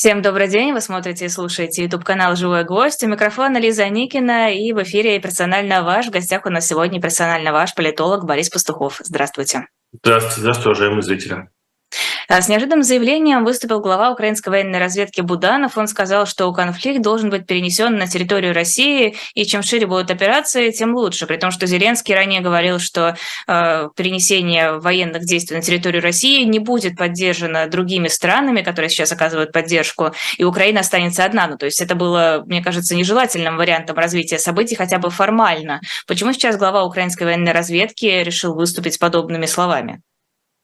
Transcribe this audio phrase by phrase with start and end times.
[0.00, 3.02] Всем добрый день, вы смотрите и слушаете YouTube-канал «Живой гость».
[3.02, 6.06] У микрофона Лиза Никина и в эфире «Персонально ваш».
[6.06, 9.00] В гостях у нас сегодня персонально ваш политолог Борис Пастухов.
[9.02, 9.66] Здравствуйте.
[9.92, 11.48] Здравствуйте, здравствуйте, уважаемые зрители.
[12.30, 15.78] А, с неожиданным заявлением выступил глава украинской военной разведки Буданов.
[15.78, 20.70] Он сказал, что конфликт должен быть перенесен на территорию России, и чем шире будут операции,
[20.70, 21.26] тем лучше.
[21.26, 23.16] При том, что Зеленский ранее говорил, что
[23.46, 29.50] э, перенесение военных действий на территорию России не будет поддержано другими странами, которые сейчас оказывают
[29.52, 31.46] поддержку, и Украина останется одна.
[31.46, 35.80] Ну, то есть это было, мне кажется, нежелательным вариантом развития событий, хотя бы формально.
[36.06, 40.02] Почему сейчас глава украинской военной разведки решил выступить с подобными словами?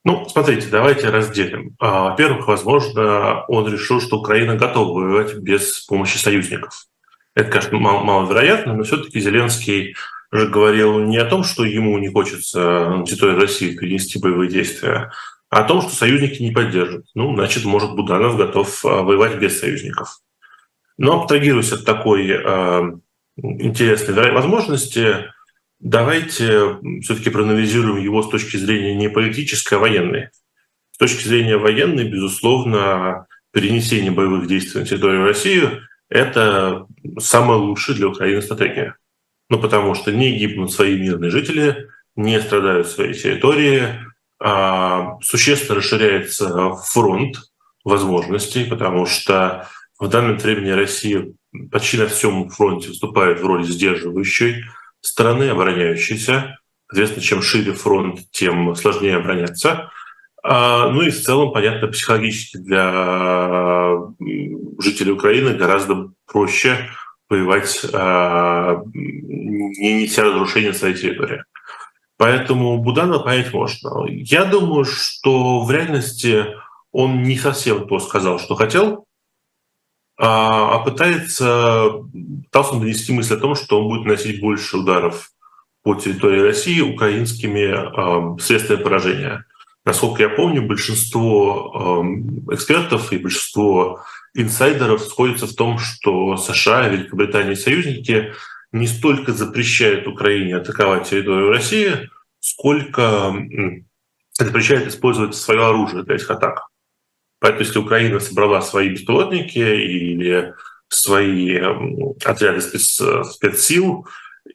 [0.05, 1.75] Ну, смотрите, давайте разделим.
[1.79, 6.87] А, во-первых, возможно, он решил, что Украина готова воевать без помощи союзников.
[7.35, 9.97] Это, конечно, мал- маловероятно, но все-таки Зеленский
[10.31, 15.11] же говорил не о том, что ему не хочется на территории России перенести боевые действия,
[15.49, 17.07] а о том, что союзники не поддержат.
[17.15, 20.19] Ну, значит, может, Буданов готов а, воевать без союзников.
[20.99, 22.93] Но абстрагируясь от такой э,
[23.37, 25.33] интересной возможности,
[25.81, 30.29] Давайте все-таки проанализируем его с точки зрения не политической, а военной.
[30.93, 35.69] С точки зрения военной, безусловно, перенесение боевых действий на территорию России–
[36.09, 36.87] это
[37.19, 38.97] самая лучшая для Украины стратегия.
[39.51, 43.89] Ну, потому что не гибнут свои мирные жители, не страдают свои территории,
[44.41, 47.37] а существенно расширяется фронт
[47.85, 51.33] возможностей, потому что в данном времени Россия
[51.71, 54.65] почти на всем фронте выступает в роли сдерживающей,
[55.05, 56.59] страны, обороняющейся.
[56.89, 59.91] Соответственно, чем шире фронт, тем сложнее обороняться.
[60.43, 63.97] А, ну и в целом, понятно, психологически для
[64.79, 66.91] жителей Украины гораздо проще
[67.29, 71.43] воевать, а, не неся разрушения своей территории.
[72.17, 74.07] Поэтому Буданова понять можно.
[74.09, 76.47] Я думаю, что в реальности
[76.93, 79.05] он не совсем то сказал, что хотел,
[80.17, 81.91] а, а пытается,
[82.45, 85.31] пытался донести мысль о том, что он будет наносить больше ударов
[85.83, 89.45] по территории России украинскими э, средствами поражения.
[89.85, 92.03] Насколько я помню, большинство
[92.49, 94.03] э, экспертов и большинство
[94.35, 98.33] инсайдеров сходятся в том, что США, Великобритания и союзники
[98.73, 102.09] не столько запрещают Украине атаковать территорию России,
[102.41, 103.35] сколько
[104.33, 106.69] запрещают использовать свое оружие для этих атак.
[107.41, 110.55] Поэтому если Украина собрала свои беспилотники или
[110.89, 111.57] свои
[112.25, 113.01] отряды спец,
[113.33, 114.07] спецсил,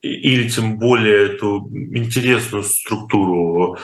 [0.02, 3.78] или тем более эту интересную структуру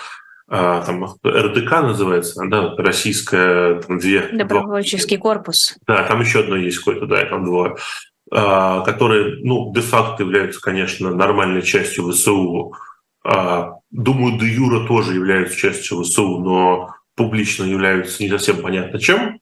[0.48, 5.76] а, там РДК называется, да, российская там две добровольческий два, корпус.
[5.88, 7.76] Да, там еще одно есть какое-то, да, там двое,
[8.32, 12.74] а, которые, ну, де-факто являются, конечно, нормальной частью ВСУ.
[13.24, 19.40] А, думаю, де юра тоже являются частью ВСУ, но публично являются не совсем понятно чем,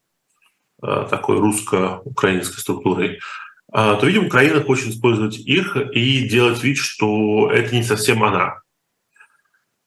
[0.82, 3.20] э, такой русско-украинской структурой,
[3.76, 8.60] а, то, видимо, Украина хочет использовать их и делать вид, что это не совсем она.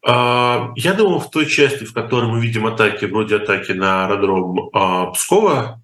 [0.05, 4.69] А, я думаю, в той части, в которой мы видим атаки, вроде атаки на аэродром
[5.13, 5.81] Пскова,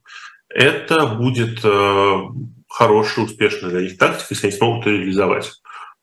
[0.49, 2.21] это будет э,
[2.67, 5.51] хорошая, успешная для них тактика, если они смогут ее реализовать.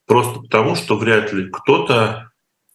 [0.07, 2.31] Просто потому, что вряд ли кто-то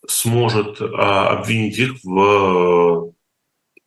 [0.07, 3.13] сможет обвинить их в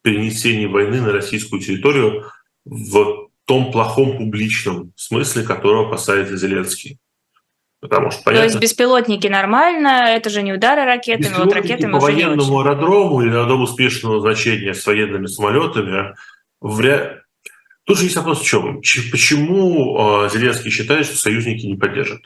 [0.01, 2.25] перенесении войны на российскую территорию
[2.65, 6.99] в том плохом публичном смысле, которого опасается Зеленский.
[7.81, 11.99] Потому что, понятно, То есть беспилотники нормально, это же не удары ракетами, вот ракетами по
[11.99, 16.15] военному аэродрому или аэродрому успешного значения с военными самолетами
[16.61, 17.19] вряд
[17.89, 18.81] Тут же есть вопрос в чем?
[19.09, 22.21] Почему э, Зеленский считает, что союзники не поддержат?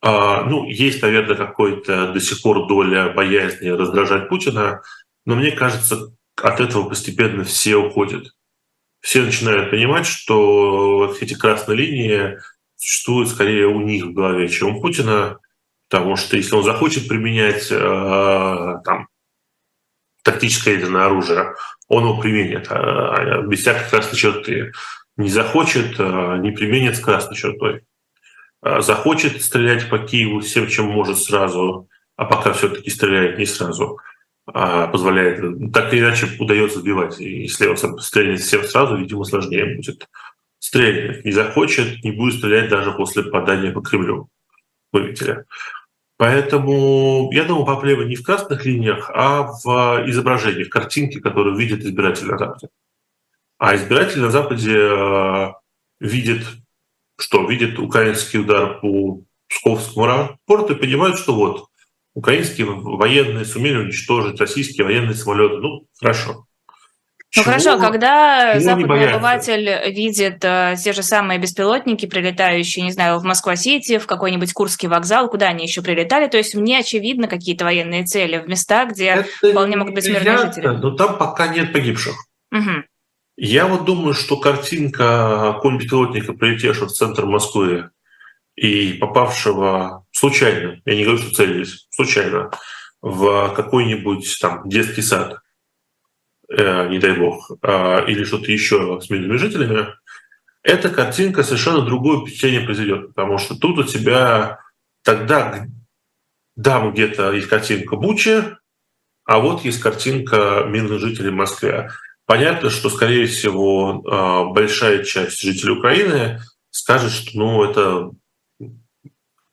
[0.00, 4.82] А, ну, есть, наверное, какой-то до сих пор доля боязни раздражать Путина,
[5.24, 8.34] но мне кажется, от этого постепенно все уходят.
[9.00, 12.38] Все начинают понимать, что эти красные линии
[12.76, 15.38] существуют скорее у них в голове, чем у Путина,
[15.88, 19.08] потому что если он захочет применять э, там,
[20.22, 21.54] тактическое ядерное оружие,
[21.88, 24.72] он его применит э, без всякой красной черты.
[25.16, 27.82] Не захочет, э, не применит с красной чертой.
[28.62, 33.98] Э, захочет стрелять по Киеву всем, чем может сразу, а пока все-таки стреляет не сразу–
[34.08, 34.13] а,
[34.46, 37.20] позволяет, так или иначе удается сбивать.
[37.20, 40.08] И если он стрельнет всем сразу, видимо, сложнее будет.
[40.58, 44.28] Стрельнет, не захочет, не будет стрелять даже после попадания по Кремлю.
[44.92, 45.44] Вы видели.
[46.16, 51.84] Поэтому я думаю, проблема не в красных линиях, а в изображении, в картинке, которую видит
[51.84, 52.68] избиратель на Западе.
[53.58, 55.52] А избиратель на Западе э,
[56.00, 56.44] видит,
[57.18, 61.68] что видит украинский удар по Псковскому аэропорту и понимает, что вот
[62.14, 65.56] Украинские военные сумели уничтожить российские военные самолеты.
[65.56, 66.46] Ну, хорошо.
[67.36, 67.44] Ну Чего?
[67.46, 73.24] хорошо, когда Чего западный обыватель видит э, те же самые беспилотники, прилетающие, не знаю, в
[73.24, 78.04] Москва-Сити, в какой-нибудь Курский вокзал, куда они еще прилетали, то есть мне очевидно какие-то военные
[78.04, 80.68] цели в местах, где Это вполне могут быть мирные жители.
[80.68, 82.14] Но там пока нет погибших.
[82.52, 82.84] Угу.
[83.36, 87.90] Я вот думаю, что картинка какого беспилотника, прилетевшего в центр Москвы
[88.54, 92.50] и попавшего случайно, я не говорю, что целились, случайно,
[93.02, 95.40] в какой-нибудь там детский сад,
[96.48, 99.88] э, не дай бог, э, или что-то еще с мирными жителями,
[100.62, 104.60] эта картинка совершенно другое впечатление произведет, потому что тут у тебя
[105.02, 105.66] тогда,
[106.56, 108.56] да, где-то есть картинка Бучи,
[109.24, 111.90] а вот есть картинка мирных жителей в Москве.
[112.26, 116.40] Понятно, что, скорее всего, э, большая часть жителей Украины
[116.70, 118.10] скажет, что ну, это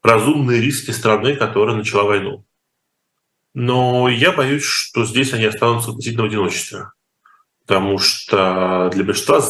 [0.03, 2.45] разумные риски страны, которая начала войну.
[3.53, 6.85] Но я боюсь, что здесь они останутся относительно в одиночестве.
[7.65, 9.41] Потому что для большинства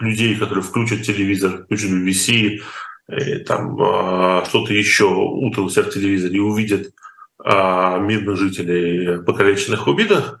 [0.00, 2.60] людей, которые включат телевизор, включат BBC,
[3.08, 6.92] э, там а, что-то еще утром в телевизоре и увидят
[7.38, 10.40] а, мирных жителей, покалеченных, убитых,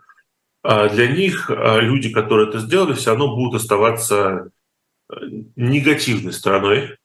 [0.62, 4.50] а для них люди, которые это сделали, все равно будут оставаться
[5.10, 5.14] э,
[5.56, 6.96] негативной стороной.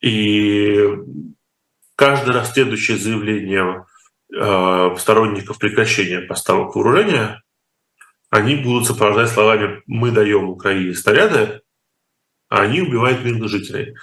[0.00, 0.78] И
[1.96, 3.84] каждый раз следующее заявление
[4.30, 7.42] Э, сторонников прекращения поставок вооружения,
[8.28, 11.62] они будут сопровождать словами «мы даем Украине снаряды»,
[12.50, 13.94] а они убивают мирных жителей.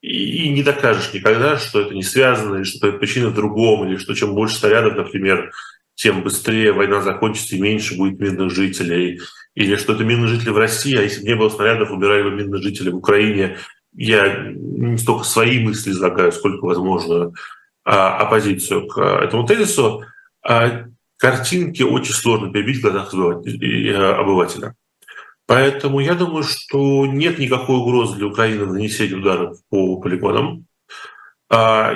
[0.00, 3.98] И не докажешь никогда, что это не связано, или что это причина в другом, или
[3.98, 5.52] что чем больше снарядов, например,
[5.94, 9.20] тем быстрее война закончится и меньше будет мирных жителей,
[9.54, 12.30] или что это мирные жители в России, а если бы не было снарядов, убирали бы
[12.30, 13.58] мирных жителей в Украине.
[13.94, 17.32] Я не столько свои мысли излагаю, сколько, возможно,
[17.84, 20.04] а, оппозицию к а, этому тезису,
[20.42, 20.86] а
[21.18, 24.74] картинки очень сложно перебить в глазах обывателя.
[25.46, 30.66] Поэтому я думаю, что нет никакой угрозы для Украины в нанесении ударов по полигонам.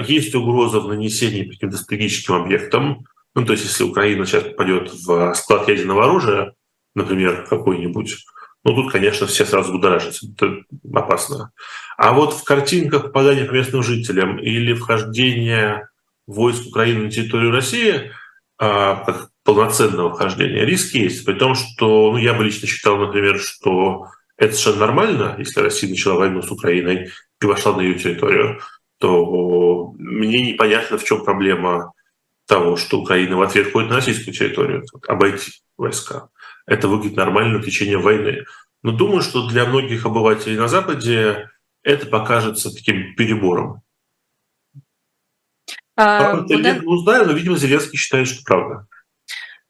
[0.06, 3.06] Есть угроза в нанесении по каким-то стратегическим объектам.
[3.34, 6.52] Ну, то есть, если Украина сейчас попадет в склад ядерного оружия,
[6.94, 8.16] например, какой-нибудь,
[8.64, 10.26] ну, тут, конечно, все сразу будоражатся.
[10.36, 10.62] Это
[10.92, 11.52] опасно.
[11.98, 15.88] А вот в картинках попадания по местным жителям или вхождение
[16.28, 18.12] войск Украины на территорию России,
[18.56, 21.24] а, как полноценного вхождения, риск есть.
[21.24, 24.06] При том, что ну, я бы лично считал, например, что
[24.36, 27.10] это совершенно нормально, если Россия начала войну с Украиной
[27.42, 28.60] и вошла на ее территорию,
[29.00, 31.94] то мне непонятно, в чем проблема
[32.46, 36.28] того, что Украина в ответ ходит на российскую территорию, обойти войска.
[36.64, 38.44] Это выглядит нормально в течение войны.
[38.84, 41.50] Но думаю, что для многих обывателей на Западе
[41.82, 43.82] это покажется таким перебором.
[45.96, 46.64] А, правда, Будан...
[46.64, 48.86] я не но, видимо, Зеленский считает, что правда.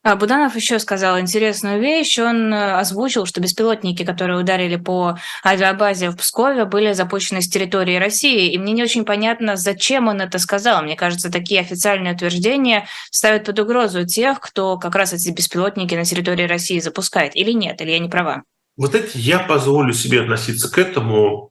[0.04, 2.18] А, Буданов еще сказал интересную вещь.
[2.18, 7.96] Он э, озвучил, что беспилотники, которые ударили по авиабазе в Пскове, были запущены с территории
[7.96, 8.52] России.
[8.52, 10.82] И мне не очень понятно, зачем он это сказал.
[10.82, 16.04] Мне кажется, такие официальные утверждения ставят под угрозу тех, кто как раз эти беспилотники на
[16.04, 17.34] территории России запускает.
[17.34, 18.44] Или нет, или я не права?
[18.76, 21.50] Вот это я позволю себе относиться к этому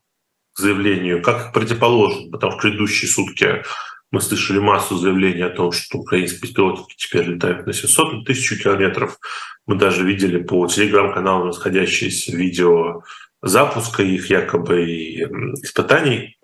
[0.58, 3.64] заявлению как противоположно, потому что в предыдущие сутки
[4.12, 9.18] мы слышали массу заявлений о том, что украинские беспилотники теперь летают на 700 тысяч километров.
[9.66, 13.04] Мы даже видели по телеграм-каналам расходящиеся видео
[13.42, 15.24] запуска их якобы и
[15.62, 16.38] испытаний.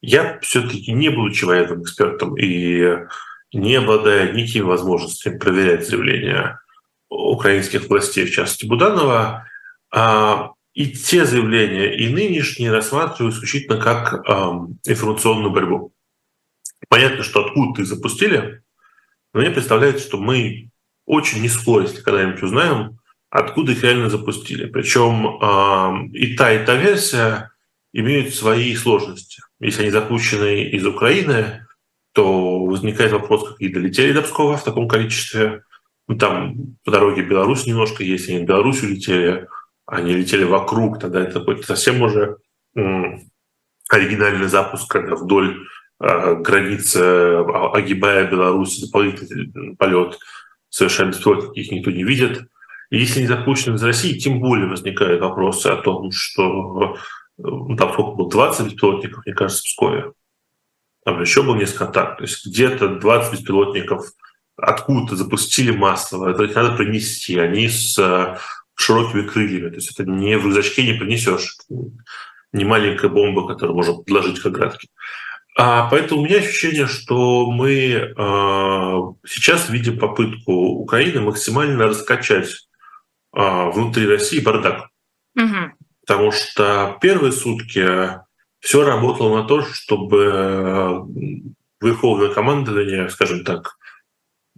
[0.00, 2.96] Я все-таки не будучи военным экспертом и
[3.52, 6.60] не обладая никакими возможностями проверять заявления
[7.08, 9.46] украинских властей, в частности Буданова,
[9.90, 14.30] а, и те заявления, и нынешние рассматриваю исключительно как э,
[14.84, 15.94] информационную борьбу.
[16.90, 18.62] Понятно, что откуда их запустили,
[19.32, 20.68] но мне представляется, что мы
[21.06, 22.98] очень не скоро, если когда-нибудь узнаем,
[23.30, 24.66] откуда их реально запустили.
[24.66, 27.52] Причем э, и та, и та версия
[27.94, 29.40] имеют свои сложности.
[29.60, 31.66] Если они запущены из Украины,
[32.12, 35.62] то возникает вопрос, как они долетели до Пскова в таком количестве.
[36.06, 39.48] Ну, там по дороге Беларусь немножко есть, они в Беларусь улетели
[39.86, 42.36] они летели вокруг, тогда это будет совсем уже
[43.88, 45.64] оригинальный запуск, когда вдоль
[46.00, 50.18] э, границы, а, огибая Беларусь, дополнительный полет
[50.68, 52.48] совершенно беспилотники, их никто не видит.
[52.90, 56.96] И если не запущены из России, тем более возникают вопросы о том, что
[57.38, 60.12] ну, там сколько было, 20 беспилотников, мне кажется, в Пскове.
[61.04, 62.18] Там еще был несколько атак.
[62.18, 64.06] То есть где-то 20 беспилотников
[64.56, 67.38] откуда-то запустили массово, это надо принести.
[67.38, 67.98] Они с
[68.76, 69.70] широкими крыльями.
[69.70, 71.56] То есть это не в рюкзачке не принесешь.
[72.52, 74.88] Не маленькая бомба, которую можно подложить к оградке.
[75.58, 78.12] А поэтому у меня ощущение, что мы э,
[79.26, 82.68] сейчас видим попытку Украины максимально раскачать
[83.32, 84.88] внутри России бардак.
[85.36, 85.72] Угу.
[86.06, 87.86] Потому что первые сутки
[88.60, 91.04] все работало на то, чтобы
[91.80, 93.76] верховное командование, скажем так,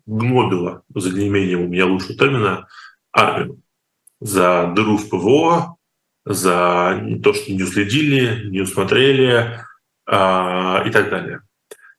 [0.07, 2.69] гнобило, за неимением у меня лучшего термина,
[3.13, 3.61] армию
[4.21, 5.77] за дыру в ПВО,
[6.25, 9.61] за то, что не уследили, не усмотрели
[10.07, 11.41] э, и так далее.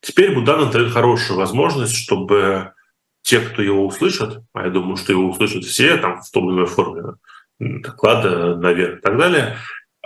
[0.01, 2.73] Теперь Буданов дает хорошую возможность, чтобы
[3.21, 6.57] те, кто его услышат, а я думаю, что его услышат все там в том или
[6.57, 7.15] иной форме,
[7.59, 9.57] доклада наверх и так далее,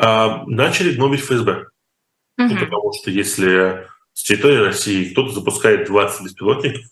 [0.01, 1.67] э, начали гнобить ФСБ.
[2.37, 6.85] Ну, потому что если с территории России кто-то запускает 20 беспилотников,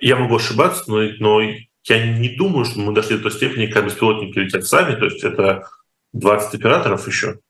[0.00, 1.42] я могу ошибаться, но, но
[1.84, 5.24] я не думаю, что мы дошли до той степени, когда беспилотники летят сами, то есть
[5.24, 5.68] это
[6.12, 7.40] 20 операторов еще,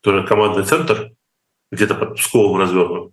[0.00, 1.12] тоже командный центр,
[1.70, 3.12] где-то под Псковом развернут.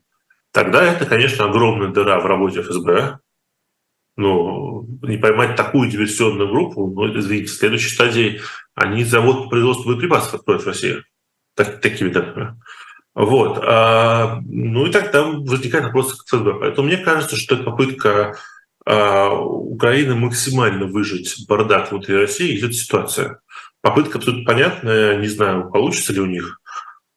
[0.51, 3.19] Тогда это, конечно, огромная дыра в работе ФСБ.
[4.15, 8.41] Ну, не поймать такую диверсионную группу, ну, извините, в следующей стадии
[8.75, 11.03] они завод по производству боеприпасов откроют в России.
[11.55, 12.55] Так, такими темпами.
[13.15, 13.59] Вот.
[13.63, 16.53] А, ну и тогда возникает вопрос к ФСБ.
[16.59, 18.37] Поэтому мне кажется, что это попытка
[18.85, 23.39] а, Украины максимально выжить бардак внутри России идет ситуация.
[23.81, 26.61] Попытка абсолютно понятная, не знаю, получится ли у них,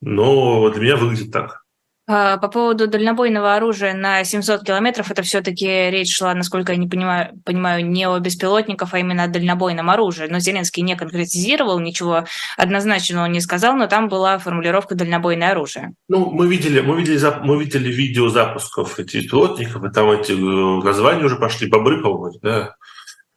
[0.00, 1.65] но для меня выглядит так.
[2.08, 6.86] А, по поводу дальнобойного оружия на 700 километров, это все-таки речь шла, насколько я не
[6.86, 10.28] понимаю, понимаю, не о беспилотниках, а именно о дальнобойном оружии.
[10.30, 12.24] Но Зеленский не конкретизировал, ничего
[12.56, 15.94] однозначного не сказал, но там была формулировка «дальнобойное оружие».
[16.08, 20.84] Ну, мы видели, мы видели, мы видели видео запусков этих беспилотников, и там эти э,
[20.84, 22.76] названия уже пошли, бобры, по-моему, да,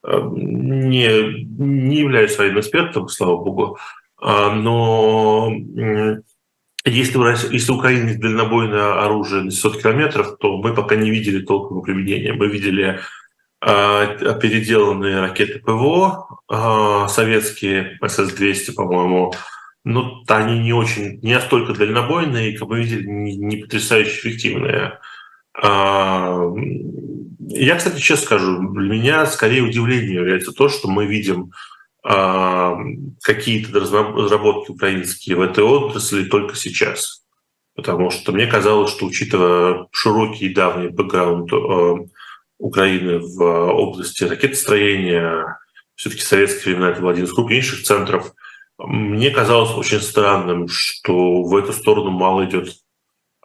[0.04, 3.80] э, не, не являюсь своим экспертом, слава богу,
[4.22, 5.50] а, но
[6.86, 11.44] если если у Украины есть дальнобойное оружие на 700 километров, то мы пока не видели
[11.44, 12.34] толкового применения.
[12.34, 13.00] Мы видели
[13.62, 19.34] э, переделанные ракеты ПВО, э, советские СС-200, по-моему,
[19.84, 25.00] но они не очень, не настолько дальнобойные, как мы видели, не, не потрясающе эффективные.
[25.62, 26.54] Э,
[27.50, 31.52] я, кстати, честно скажу, для меня скорее удивлением является то, что мы видим
[32.02, 37.26] какие-то разработки украинские в этой отрасли только сейчас.
[37.76, 42.08] Потому что мне казалось, что учитывая широкий и давний бэкграунд э,
[42.58, 45.58] Украины в области ракетостроения,
[45.96, 48.34] все-таки советские времена это был один из крупнейших центров,
[48.80, 52.76] мне казалось очень странным, что в эту сторону мало идет,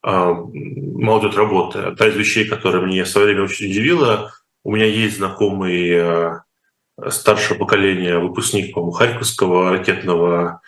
[0.02, 1.80] а, мало идет работы.
[1.80, 4.32] Одна из вещей, которая мне в свое время очень удивила,
[4.62, 6.40] у меня есть знакомый э,
[7.08, 10.60] старшее поколение, выпускник, по Харьковского ракетного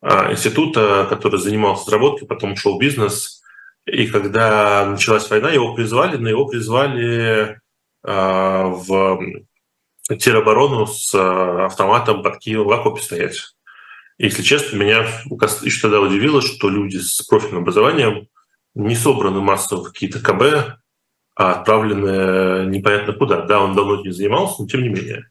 [0.00, 3.42] а, института, который занимался разработкой, потом ушел в бизнес.
[3.86, 7.60] И когда началась война, его призвали, но его призвали
[8.04, 9.20] а, в
[10.18, 13.38] тероборону с а, автоматом под Киевом в окопе стоять.
[14.18, 15.06] И, если честно, меня
[15.62, 18.28] еще тогда удивило, что люди с профильным образованием
[18.74, 20.78] не собраны массово в какие-то КБ,
[21.34, 23.42] а отправлены непонятно куда.
[23.42, 25.30] Да, он давно не занимался, но тем не менее.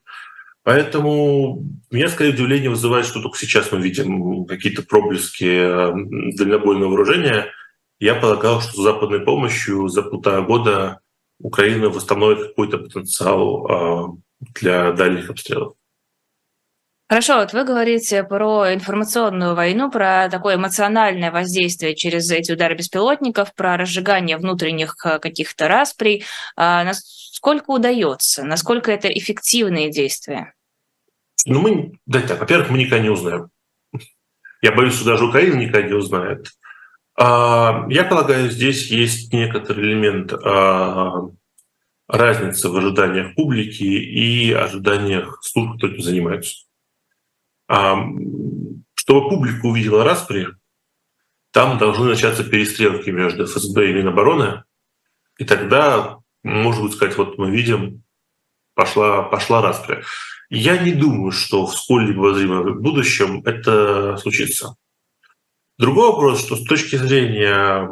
[0.63, 5.91] Поэтому меня скорее удивление вызывает, что только сейчас мы видим какие-то проблески э,
[6.37, 7.47] дальнобойного вооружения.
[7.99, 10.99] Я полагал, что с западной помощью за полтора года
[11.39, 15.73] Украина восстановит какой-то потенциал э, для дальних обстрелов.
[17.11, 23.53] Хорошо, вот вы говорите про информационную войну, про такое эмоциональное воздействие через эти удары беспилотников,
[23.53, 26.23] про разжигание внутренних э, каких-то расприй.
[26.55, 30.53] А насколько удается, насколько это эффективные действия?
[31.45, 33.49] Ну, мы, да, так, во-первых, мы никогда не узнаем.
[34.61, 36.47] Я боюсь, что даже Украина никогда не узнает.
[37.19, 41.27] А, я полагаю, здесь есть некоторый элемент а,
[42.07, 46.70] разницы в ожиданиях публики и ожиданиях служб, кто этим занимается.
[47.73, 48.05] А,
[48.95, 50.47] чтобы публика увидела распри,
[51.51, 54.65] там должны начаться перестрелки между ФСБ и Минобороны,
[55.37, 58.03] и тогда, может быть, сказать, вот мы видим,
[58.75, 60.03] пошла, пошла распри.
[60.49, 64.75] Я не думаю, что в сколь-либо возможном будущем это случится.
[65.77, 67.89] Другой вопрос, что с точки зрения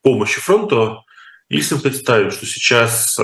[0.00, 1.04] помощи фронту,
[1.50, 3.18] если представить, что сейчас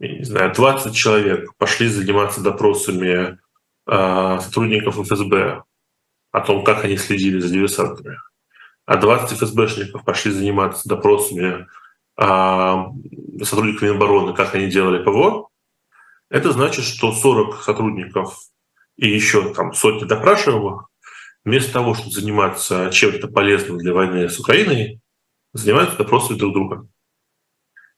[0.00, 3.43] не знаю, 20 человек пошли заниматься допросами а,
[3.86, 5.62] сотрудников ФСБ
[6.32, 8.18] о том, как они следили за диверсантами,
[8.86, 11.66] а 20 ФСБшников пошли заниматься допросами
[12.16, 12.90] а,
[13.42, 15.48] сотрудников Минобороны, как они делали ПВО,
[16.30, 18.38] это значит, что 40 сотрудников
[18.96, 20.88] и еще там сотни допрашиваемых
[21.44, 25.00] вместо того, чтобы заниматься чем-то полезным для войны с Украиной,
[25.52, 26.88] занимаются допросами друг друга.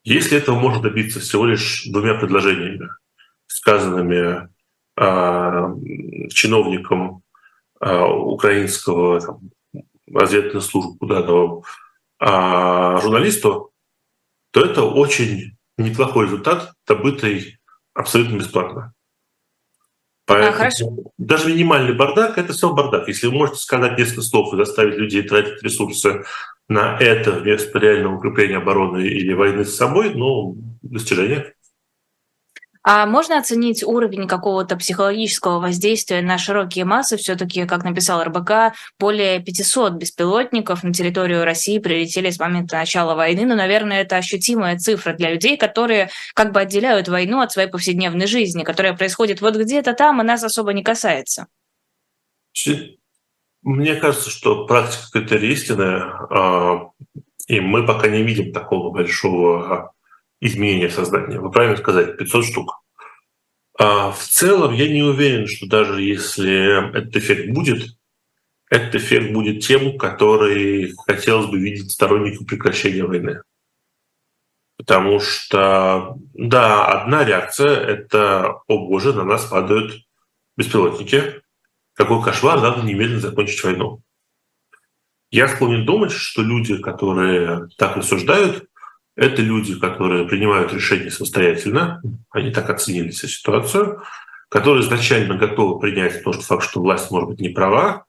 [0.03, 2.89] Если этого можно добиться всего лишь двумя предложениями,
[3.47, 4.49] сказанными
[4.97, 7.23] чиновникам
[7.81, 9.41] украинского там,
[10.13, 11.63] разведывательной службы Буданова
[13.01, 13.73] журналисту,
[14.53, 17.59] то это очень неплохой результат, добытый
[17.95, 18.95] абсолютно бесплатно.
[20.27, 23.07] Поэтому а, даже минимальный бардак– это все бардак.
[23.07, 26.25] Если вы можете сказать несколько слов и заставить людей тратить ресурсы
[26.69, 31.55] на это вместо реального укрепления обороны или войны с собой, ну, достижение.
[32.89, 37.17] А можно оценить уровень какого-то психологического воздействия на широкие массы?
[37.17, 43.45] Все-таки, как написал РБК, более 500 беспилотников на территорию России прилетели с момента начала войны.
[43.45, 48.29] Но, наверное, это ощутимая цифра для людей, которые как бы отделяют войну от своей повседневной
[48.29, 51.49] жизни, которая происходит вот где-то там и нас особо не касается.
[53.63, 56.91] Мне кажется, что практика это истинная, а,
[57.49, 59.93] и мы пока не видим такого большого
[60.41, 61.41] изменения создания.
[61.41, 62.83] Вы правильно сказали, 500 штук.
[63.79, 67.97] А в целом я не уверен, что даже если этот эффект будет,
[68.71, 73.43] этот эффект будет тем, который хотелось бы видеть сторонникам прекращения войны.
[74.79, 79.95] Потому что, да, одна реакция– это «О боже, на нас падают
[80.57, 81.43] беспилотники,
[81.95, 84.03] какой кошмар, надо немедленно закончить войну».
[85.31, 88.69] Я склонен думать, что люди, которые так рассуждают,
[89.17, 94.03] это люди, которые принимают решения самостоятельно, они так оценили всю ситуацию,
[94.51, 98.05] которые изначально готовы принять тот факт, что власть может быть не права,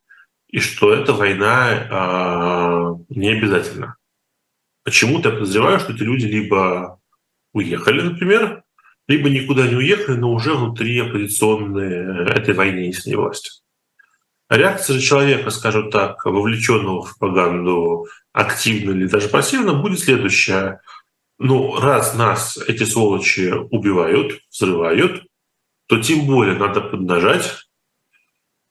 [0.50, 3.96] и что эта война э, не обязательна.
[4.84, 7.00] Почему-то я подозреваю, что эти люди либо
[7.54, 8.64] уехали, например,
[9.08, 13.62] либо никуда не уехали, но уже внутри оппозиционной этой войны с власти.
[14.50, 20.82] Реакция же человека, скажем так, вовлеченного в пропаганду активно или даже пассивно, будет следующая–
[21.40, 25.24] ну, раз нас эти сволочи убивают, взрывают,
[25.88, 27.68] то тем более надо поднажать.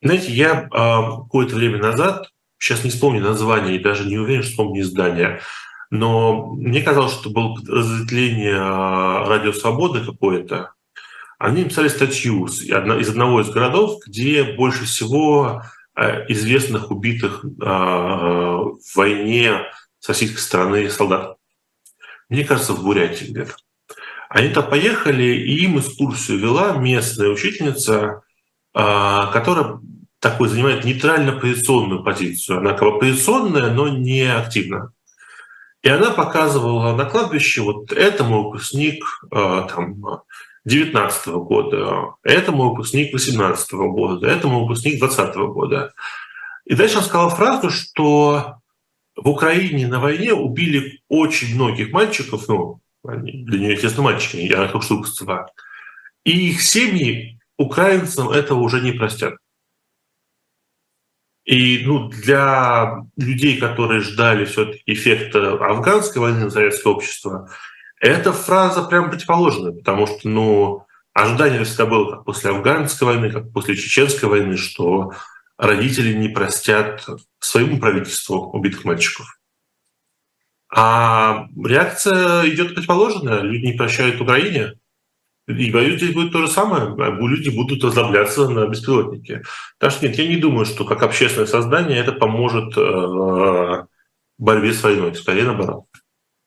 [0.03, 4.51] Знаете, я а, какое-то время назад, сейчас не вспомню название и даже не уверен, что
[4.51, 5.41] вспомню издание,
[5.91, 10.73] но мне казалось, что было разветвление а, Радио Свободы какое-то.
[11.39, 15.63] Они написали статью из одного из городов, где больше всего
[15.95, 19.63] а, известных убитых в войне
[20.01, 21.37] с российской стороны солдат
[22.29, 23.55] мне кажется, в Бурятии где-то.
[24.29, 28.23] Они там поехали, и им экскурсию вела местная учительница,
[28.75, 29.79] а, которая
[30.19, 32.59] такой занимает нейтрально-позиционную позицию.
[32.59, 34.93] Она как бы позиционная, но не активна.
[35.83, 40.23] И она показывала на кладбище, вот это мой выпускник а, там,
[40.65, 45.93] 19 года, это мой выпускник 18 года, это мой выпускник 20 года.
[46.65, 48.57] И дальше он сказала фразу, что
[49.17, 55.03] в Украине на войне убили очень многих мальчиков, ну, для нее, естественно, мальчики, я что
[55.25, 55.47] два.
[56.25, 59.35] И их семьи украинцам этого уже не простят.
[61.45, 67.49] И ну, для людей, которые ждали все-таки эффекта афганской войны на советское общество,
[68.01, 73.53] эта фраза прям противоположная, потому что ну, ожидание всегда было как после афганской войны, как
[73.53, 75.13] после чеченской войны, что
[75.59, 77.07] родители не простят
[77.39, 79.27] своему правительству убитых мальчиков.
[80.75, 83.41] А реакция идет противоположная.
[83.41, 84.75] Люди не прощают Украине.
[85.47, 86.95] И боюсь, здесь будет то же самое.
[86.97, 89.43] Люди будут озлобляться на беспилотники.
[89.79, 93.87] Так что нет, я не думаю, что как общественное создание это поможет э,
[94.39, 95.15] борьбе с войной.
[95.15, 95.85] Скорее наоборот.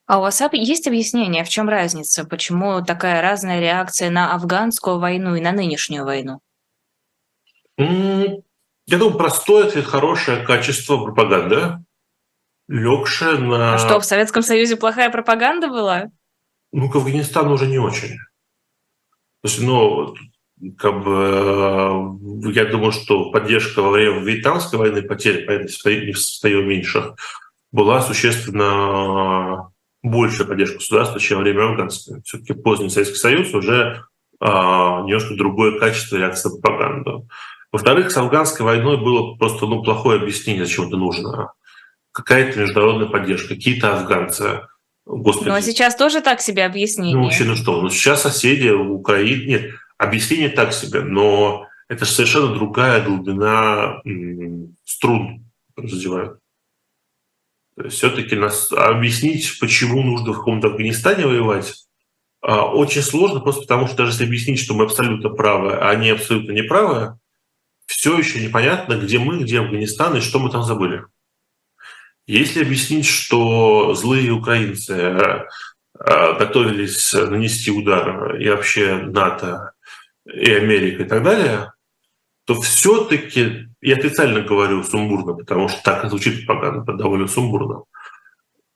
[0.06, 2.26] А у вас есть объяснение, в чем разница?
[2.26, 6.40] Почему такая разная реакция на афганскую войну и на нынешнюю войну?
[8.90, 11.78] Я думаю, простой ответ, хорошее качество пропаганды,
[12.68, 13.76] легшее на...
[13.76, 16.06] А что, в Советском Союзе плохая пропаганда была?
[16.72, 18.18] Ну, к Афганистану уже не очень.
[19.42, 20.16] То есть, ну,
[20.78, 25.70] как бы, я думаю, что поддержка во время Вьетнамской войны, потери, понятно,
[26.16, 27.14] стою меньше,
[27.72, 29.72] была существенно
[30.02, 32.24] большая поддержка государства, чем во время афганской.
[32.24, 34.04] Все-таки поздний Советский Союз уже
[34.40, 37.28] а, немножко другое качество реакции на пропаганду.
[37.72, 41.54] Во-вторых, с афганской войной было просто ну, плохое объяснение, зачем это нужно.
[42.12, 44.62] Какая-то международная поддержка, какие-то афганцы.
[45.06, 45.50] Господи.
[45.50, 47.16] Ну а сейчас тоже так себе объяснение.
[47.16, 49.46] Ну вообще, ну что, ну сейчас соседи Украины...
[49.46, 54.02] Нет, объяснение так себе, но это же совершенно другая глубина
[54.86, 56.40] струн задевают.
[57.90, 61.74] Все-таки нас объяснить, почему нужно в каком-то Афганистане воевать,
[62.42, 66.10] а, очень сложно, просто потому что даже если объяснить, что мы абсолютно правы, а они
[66.10, 67.18] абсолютно неправы,
[67.90, 71.06] все еще непонятно, где мы, где Афганистан и что мы там забыли.
[72.28, 75.48] Если объяснить, что злые украинцы э,
[75.98, 79.72] готовились нанести удар и вообще НАТО,
[80.26, 81.74] и Америка и так далее,
[82.46, 87.86] то все-таки, я официально говорю сумбурно, потому что так и звучит пропаганда, довольно сумбурно,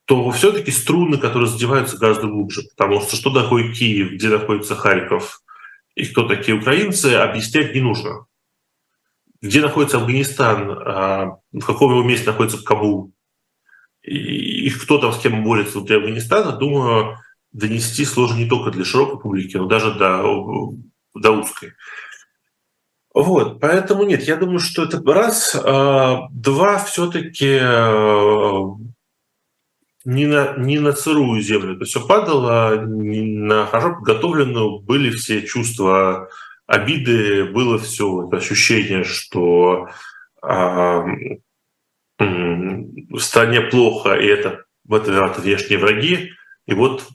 [0.05, 5.43] то все-таки струны, которые задеваются гораздо глубже, потому что что такое Киев, где находится Харьков
[5.93, 8.25] и кто такие украинцы, объяснять не нужно.
[9.43, 13.11] Где находится Афганистан, а, в каком его месте находится Кабул,
[14.01, 17.17] и кто там с кем борется внутри Афганистана, думаю,
[17.51, 20.71] донести сложно не только для широкой публики, но даже до,
[21.13, 21.73] до узкой.
[23.13, 25.55] Вот, поэтому нет, я думаю, что это раз.
[25.61, 27.59] А, два, все-таки
[30.05, 35.41] не на, не на сырую землю это все падало, не на хорошо подготовленную были все
[35.45, 36.29] чувства
[36.67, 39.89] обиды, было все ощущение, что
[40.41, 41.05] а,
[42.19, 46.31] в стране плохо, и это в этом виноваты внешние враги,
[46.65, 47.07] и вот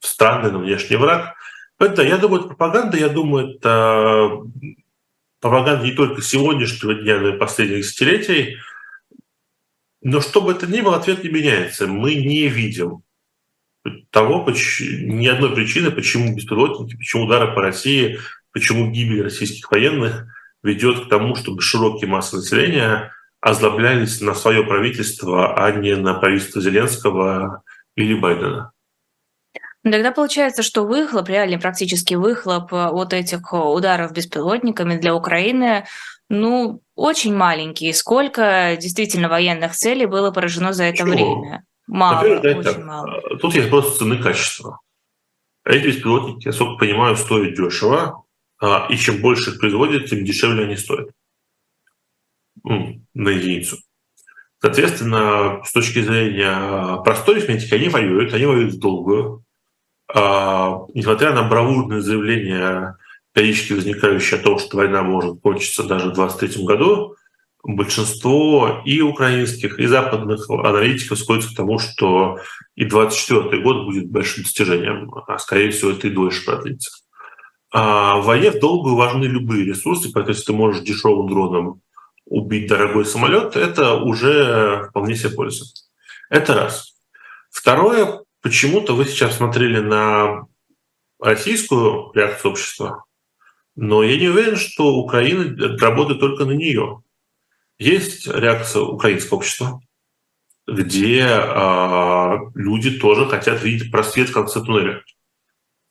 [0.00, 1.34] странный, но внешний враг.
[1.78, 4.42] Это, я думаю, это пропаганда, я думаю, это
[5.40, 8.56] пропаганда не только сегодняшнего дня, но и последних десятилетий.
[10.02, 11.86] Но что бы это ни было, ответ не меняется.
[11.86, 13.02] Мы не видим
[14.10, 18.18] того, ни одной причины, почему беспилотники, почему удары по России,
[18.56, 20.24] почему гибель российских военных
[20.62, 26.62] ведет к тому, чтобы широкие массы населения озлоблялись на свое правительство, а не на правительство
[26.62, 27.62] Зеленского
[27.96, 28.72] или Байдена.
[29.84, 35.14] Ну, тогда получается, что выхлоп, реальный практически выхлоп э, от этих э, ударов беспилотниками для
[35.14, 35.84] Украины,
[36.30, 37.92] ну, очень маленький.
[37.92, 41.40] Сколько действительно военных целей было поражено за это Почему?
[41.40, 41.64] время?
[41.86, 42.78] Мало, очень так.
[42.78, 43.20] мало.
[43.20, 44.80] Э, тут есть просто цены качества.
[45.66, 48.25] Эти беспилотники, я сколько понимаю, стоят дешево,
[48.62, 51.10] и чем больше их производят, тем дешевле они стоят
[52.64, 53.78] на единицу.
[54.60, 59.44] Соответственно, с точки зрения простой арифметики, они воюют, они воюют в долгую.
[60.12, 62.96] А, несмотря на бравурные заявления,
[63.32, 67.16] периодически возникающие о том, что война может кончиться даже в 2023 году,
[67.62, 72.38] большинство и украинских, и западных аналитиков сходятся к тому, что
[72.76, 76.90] и 2024 год будет большим достижением, а скорее всего это и дольше продлится.
[77.70, 81.82] А в войне в долгую важны любые ресурсы, поэтому если ты можешь дешевым дроном
[82.24, 85.64] убить дорогой самолет, это уже вполне себе польза.
[86.30, 86.94] Это раз.
[87.50, 90.46] Второе, почему-то вы сейчас смотрели на
[91.20, 93.04] российскую реакцию общества,
[93.74, 97.02] но я не уверен, что Украина работает только на нее.
[97.78, 99.80] Есть реакция украинского общества,
[100.66, 105.02] где э, люди тоже хотят видеть просвет в конце туннеля.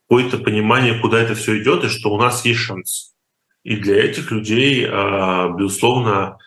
[0.07, 3.15] Какое-то понимание, куда это все идет, и что у нас есть шанс.
[3.65, 6.37] И для этих людей, а, безусловно,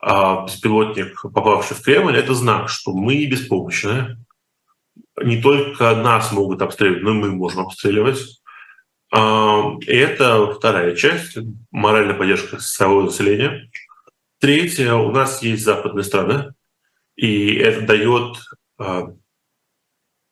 [0.00, 4.18] а, беспилотник, попавший в Кремль, это знак, что мы беспомощны.
[5.22, 8.42] Не только нас могут обстреливать, но и мы можем обстреливать.
[9.12, 11.38] А, и это вторая часть,
[11.70, 13.70] моральная поддержка своего населения.
[14.40, 16.54] Третье, у нас есть западные страны,
[17.14, 18.36] и это дает...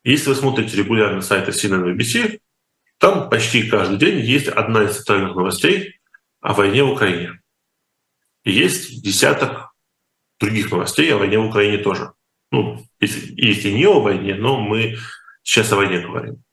[0.04, 2.40] Если вы смотрите регулярно сайты CNN и BBC,
[3.02, 5.98] там почти каждый день есть одна из центральных новостей,
[6.40, 7.42] о войне в Украине.
[8.44, 9.72] И есть десяток
[10.38, 12.12] других новостей о войне в Украине тоже.
[12.52, 14.98] Ну, если, если не о войне, но мы
[15.42, 16.44] сейчас о войне говорим.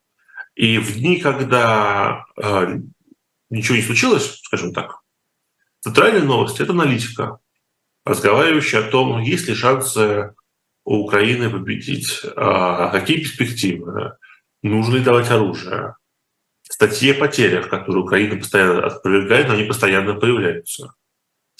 [0.55, 2.79] И в дни, когда э,
[3.51, 5.01] ничего не случилось, скажем так,
[5.81, 7.37] центральная новость— это аналитика,
[8.05, 10.33] разговаривающая о том, есть ли шансы
[10.83, 14.17] у Украины победить, э, какие перспективы,
[14.63, 15.93] нужно ли давать оружие,
[16.69, 20.93] статьи о потерях, которые Украина постоянно опровергает, но они постоянно появляются.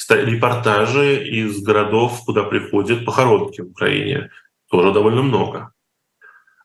[0.10, 4.32] Репортажи из городов, куда приходят похоронки в Украине,
[4.70, 5.74] тоже довольно много.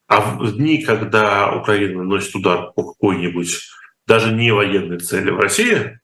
[0.06, 3.60] А в дни, когда Украина наносит удар по какой-нибудь
[4.06, 5.98] даже не военной цели в России,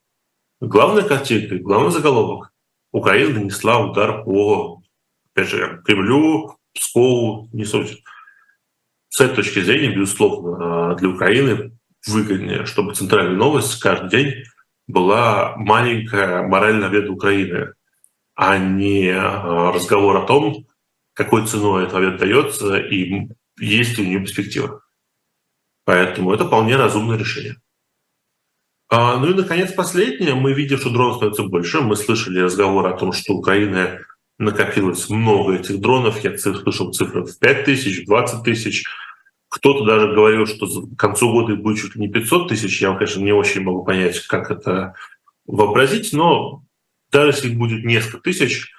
[0.61, 2.51] главная картинка, главный заголовок–
[2.93, 4.83] Украина нанесла удар по,
[5.33, 8.03] опять же, Кремлю, Пскову, не суть.
[9.09, 14.45] С этой точки зрения, безусловно, для Украины выгоднее, чтобы центральная новость каждый день
[14.87, 17.75] была маленькая моральная победа Украины,
[18.35, 20.67] а не а, разговор о том,
[21.13, 24.83] какой ценой этот ответ дается и есть ли у нее перспектива.
[25.85, 27.57] Поэтому это вполне разумное решение.
[28.89, 30.35] А, ну и, наконец, последнее.
[30.35, 31.81] Мы видим, что дронов становится больше.
[31.81, 34.01] Мы слышали разговор о том, что Украина
[34.39, 36.19] накопилось много этих дронов.
[36.25, 38.85] Я слышал цифры в 5 тысяч, в 20 тысяч.
[39.51, 42.81] Кто-то даже говорил, что к концу года будет чуть ли не 500 тысяч.
[42.81, 44.95] Я, конечно, не очень могу понять, как это
[45.45, 46.63] вообразить, но
[47.11, 48.73] даже если будет несколько тысяч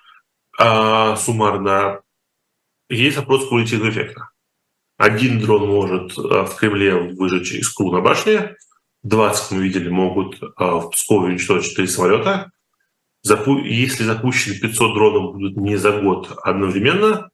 [0.58, 2.02] а, суммарно,
[2.90, 4.30] есть вопрос кумулятивного эффекта.
[4.98, 8.56] Один дрон может а, в Кремле выжечь искру на башне,
[9.04, 12.52] 20 мы видели, могут в Пскове уничтожить 4 самолета.
[13.24, 17.31] Если запущены 500 дронов будут не за год а одновременно,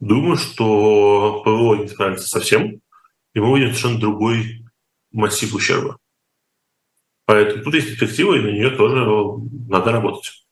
[0.00, 2.80] думаю, что ПВО не справится совсем,
[3.34, 4.64] и мы увидим совершенно другой
[5.12, 5.98] массив ущерба.
[7.24, 9.04] Поэтому тут есть перспектива, и на нее тоже
[9.68, 10.47] надо работать.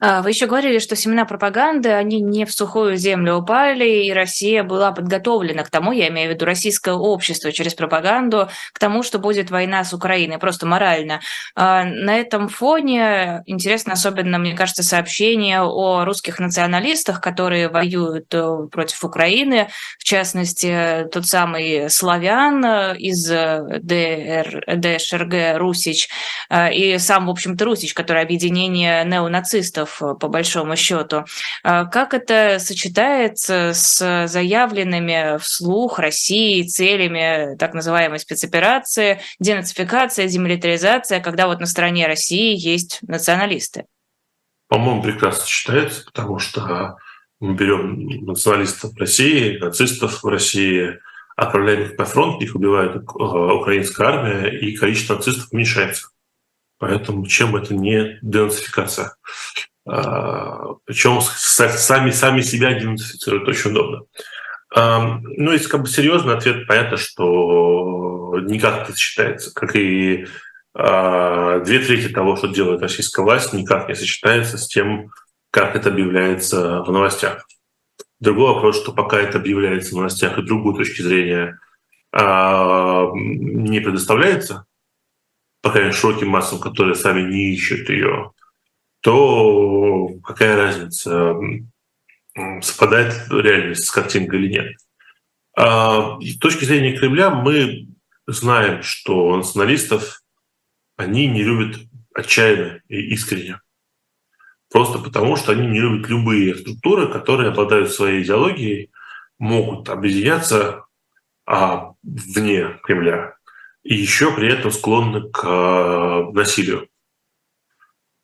[0.00, 4.62] А, вы еще говорили, что семена пропаганды, они не в сухую землю упали, и Россия
[4.62, 9.18] была подготовлена к тому, я имею в виду российское общество через пропаганду, к тому, что
[9.18, 11.20] будет война с Украиной, просто морально.
[11.56, 18.68] А, на этом фоне интересно особенно, мне кажется, сообщение о русских националистах, которые воюют э,
[18.70, 26.08] против Украины, в частности, тот самый Славян из ДР, ДШРГ Русич,
[26.50, 31.24] э, и сам, в общем-то, Русич, который объединение неонацистов, вопросов, э, по большому счету.
[31.62, 41.46] А как это сочетается с заявленными вслух России целями так называемой спецоперации, денацификация, демилитаризация, когда
[41.46, 43.84] вот на стороне России есть националисты?
[44.68, 46.96] По-моему, прекрасно сочетается, потому что
[47.40, 50.98] мы берем националистов России, нацистов в России,
[51.36, 56.08] отправляем их на фронт, их убивает э, украинская армия, и количество нацистов уменьшается.
[56.78, 59.16] Поэтому чем это не денацификация?
[59.88, 64.02] А, Причем сами, сами себя идентифицируют очень удобно.
[64.74, 70.26] Ну, если как бы серьезный ответ, понятно, что никак это сочетается, как и
[70.74, 75.10] а, две трети того, что делает российская власть, никак не сочетается с тем,
[75.50, 77.46] как это объявляется в новостях.
[78.20, 81.58] Другой вопрос, что пока это объявляется в новостях и другую точки зрения
[82.12, 84.66] а, не предоставляется,
[85.62, 88.32] пока широким массам, которые сами не ищут ее,
[89.00, 91.36] то какая разница,
[92.60, 94.76] совпадает реальность с картинкой или нет.
[95.56, 97.88] А, с точки зрения Кремля мы
[98.26, 100.22] знаем, что националистов
[100.96, 101.80] они не любят
[102.14, 103.60] отчаянно и искренне.
[104.70, 108.90] Просто потому, что они не любят любые структуры, которые обладают своей идеологией,
[109.38, 110.84] могут объединяться
[111.46, 113.34] а, вне Кремля
[113.82, 116.88] и еще при этом склонны к а, насилию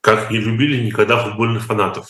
[0.04, 2.08] как не любили никогда футбольных фанатов.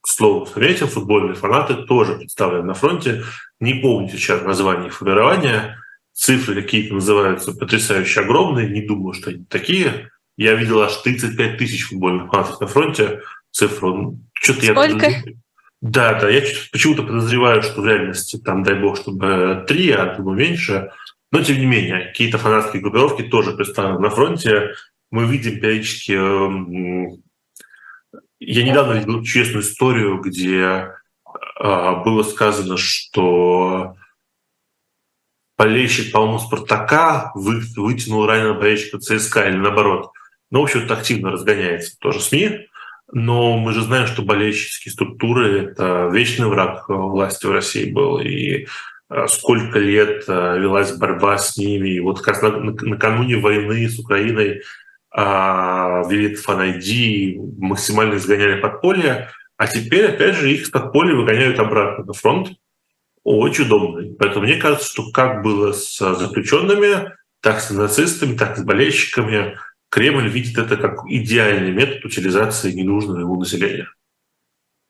[0.00, 3.22] К слову, заметим, футбольные фанаты тоже представлены на фронте.
[3.60, 5.78] Не помню сейчас название формирования.
[6.12, 8.68] Цифры какие-то называются потрясающе огромные.
[8.68, 10.10] Не думаю, что они такие.
[10.36, 13.20] Я видел аж 35 тысяч футбольных фанатов на фронте.
[13.52, 15.06] Цифру что-то Сколько?
[15.06, 15.22] я...
[15.80, 20.36] Да, да, я почему-то подозреваю, что в реальности там, дай бог, чтобы три, а думаю
[20.36, 20.90] меньше.
[21.30, 24.74] Но, тем не менее, какие-то фанатские группировки тоже представлены на фронте
[25.10, 26.12] мы видим периодически...
[26.12, 27.22] Эм,
[28.38, 30.94] я недавно видел честную историю, где
[31.56, 33.96] а, было сказано, что
[35.58, 40.10] болельщик, по-моему, Спартака вытянул раненого болельщика ЦСКА или наоборот.
[40.50, 42.66] Ну, в общем, это активно разгоняется тоже СМИ.
[43.12, 48.20] Но мы же знаем, что болельщические структуры— это вечный враг власти в России был.
[48.20, 48.66] И
[49.08, 51.90] а, сколько лет а, велась борьба с ними.
[51.90, 54.62] И вот как раз накануне войны с Украиной
[55.10, 62.04] а, Вивит Фанайди максимально изгоняли подполье, а теперь, опять же, их с подполья выгоняют обратно
[62.04, 62.52] на фронт.
[63.22, 64.14] Очень удобно.
[64.18, 69.58] Поэтому мне кажется, что как было с заключенными, так с нацистами, так с болельщиками,
[69.90, 73.88] Кремль видит это как идеальный метод утилизации ненужного ему населения.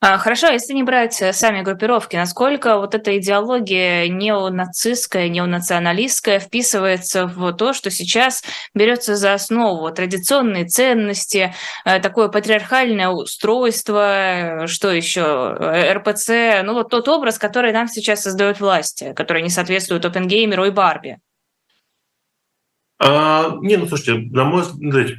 [0.03, 6.41] А, хорошо, а если не брать э, сами группировки, насколько вот эта идеология неонацистская, неонационалистская
[6.41, 11.53] вписывается в то, что сейчас берется за основу традиционные ценности,
[11.85, 18.23] э, такое патриархальное устройство, что еще, э, РПЦ, ну вот тот образ, который нам сейчас
[18.23, 21.19] создает власти, который не соответствует Опенгеймеру и Барби?
[22.99, 25.19] А, не, ну слушайте, на мой взгляд,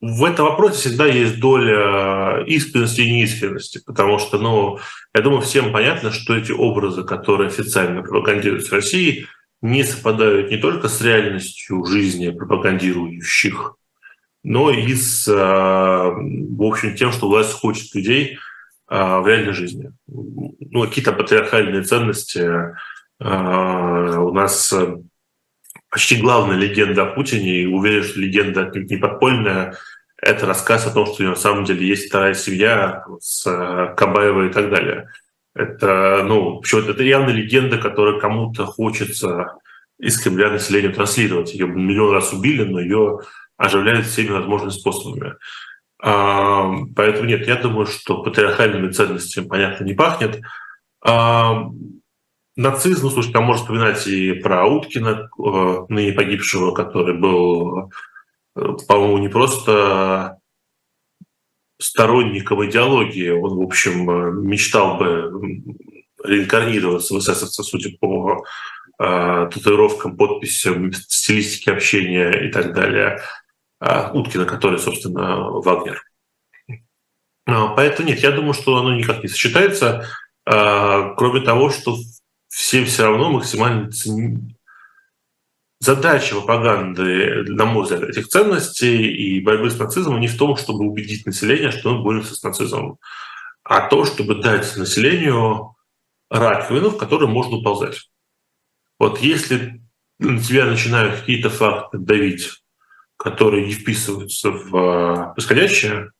[0.00, 4.78] в этом вопросе всегда есть доля искренности и неискренности, потому что, ну,
[5.12, 9.26] я думаю, всем понятно, что эти образы, которые официально пропагандируются в России,
[9.60, 13.74] не совпадают не только с реальностью жизни пропагандирующих,
[14.44, 18.38] но и с, а, в общем, тем, что власть хочет людей
[18.86, 19.90] а, в реальной жизни.
[20.06, 22.48] Ну, какие-то патриархальные ценности
[23.20, 24.72] у нас
[25.90, 29.76] почти главная легенда о Путине, и уверен, что легенда не подпольная,
[30.20, 34.52] это рассказ о том, что на самом деле есть вторая семья с э, Кабаевой и
[34.52, 35.08] так далее.
[35.54, 39.56] Это, ну, это явно легенда, которая кому-то хочется
[39.98, 41.52] из Кремля населению транслировать.
[41.52, 43.20] Ее миллион раз убили, но ее
[43.56, 45.34] оживляют всеми возможными способами.
[46.00, 50.40] А, поэтому нет, я думаю, что патриархальными ценностями, понятно, не пахнет.
[51.04, 51.64] А,
[52.58, 57.92] Нацизм, ну, слушай, там можно вспоминать и про Уткина, э, ныне погибшего, который был,
[58.56, 60.38] э, по-моему, не просто
[61.80, 65.32] сторонником идеологии, он, в общем, э, мечтал бы
[66.24, 68.44] реинкарнироваться в эсэсовца, судя по
[68.98, 73.22] татуировкам, подписям, стилистике общения и так далее.
[74.12, 76.02] Уткина, который, собственно, Вагнер.
[77.46, 80.04] Поэтому нет, я думаю, что оно никак не сочетается,
[80.44, 81.96] кроме того, что
[82.48, 84.56] всем все равно максимально ценить.
[85.80, 90.84] Задача пропаганды, на мой взгляд, этих ценностей и борьбы с нацизмом не в том, чтобы
[90.84, 92.98] убедить население, что он борется с нацизмом,
[93.62, 95.76] а то, чтобы дать населению
[96.30, 98.10] раковину, в которую можно уползать.
[98.98, 99.80] Вот если
[100.18, 102.50] на тебя начинают какие-то факты давить,
[103.16, 106.10] которые не вписываются в а, происходящее,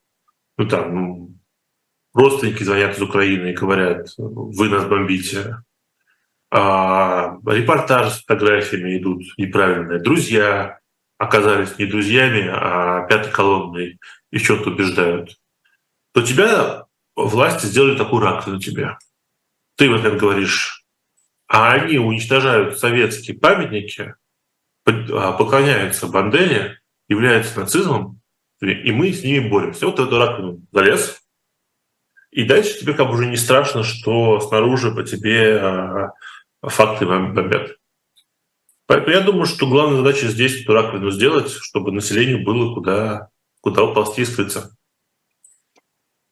[0.56, 1.40] ну там,
[2.14, 5.62] родственники звонят из Украины и говорят, вы нас бомбите,
[6.50, 10.00] а, репортажи с фотографиями идут неправильные.
[10.00, 10.78] Друзья
[11.18, 13.98] оказались не друзьями, а пятой колонной
[14.30, 15.36] и что-то убеждают.
[16.12, 16.84] То тебя
[17.16, 18.98] власти сделали такую раковину на тебя.
[19.76, 20.84] Ты в этом говоришь,
[21.46, 24.14] а они уничтожают советские памятники,
[24.86, 28.20] а, поклоняются Бандере, являются нацизмом,
[28.60, 29.86] и мы с ними боремся.
[29.86, 31.22] Вот эту раковину залез,
[32.30, 36.12] и дальше тебе как бы уже не страшно, что снаружи по тебе а,
[36.68, 37.76] факты бомбят.
[38.86, 43.28] Поэтому я думаю, что главная задача здесь эту раковину сделать, чтобы населению было куда,
[43.60, 44.77] куда уползти и скрыться.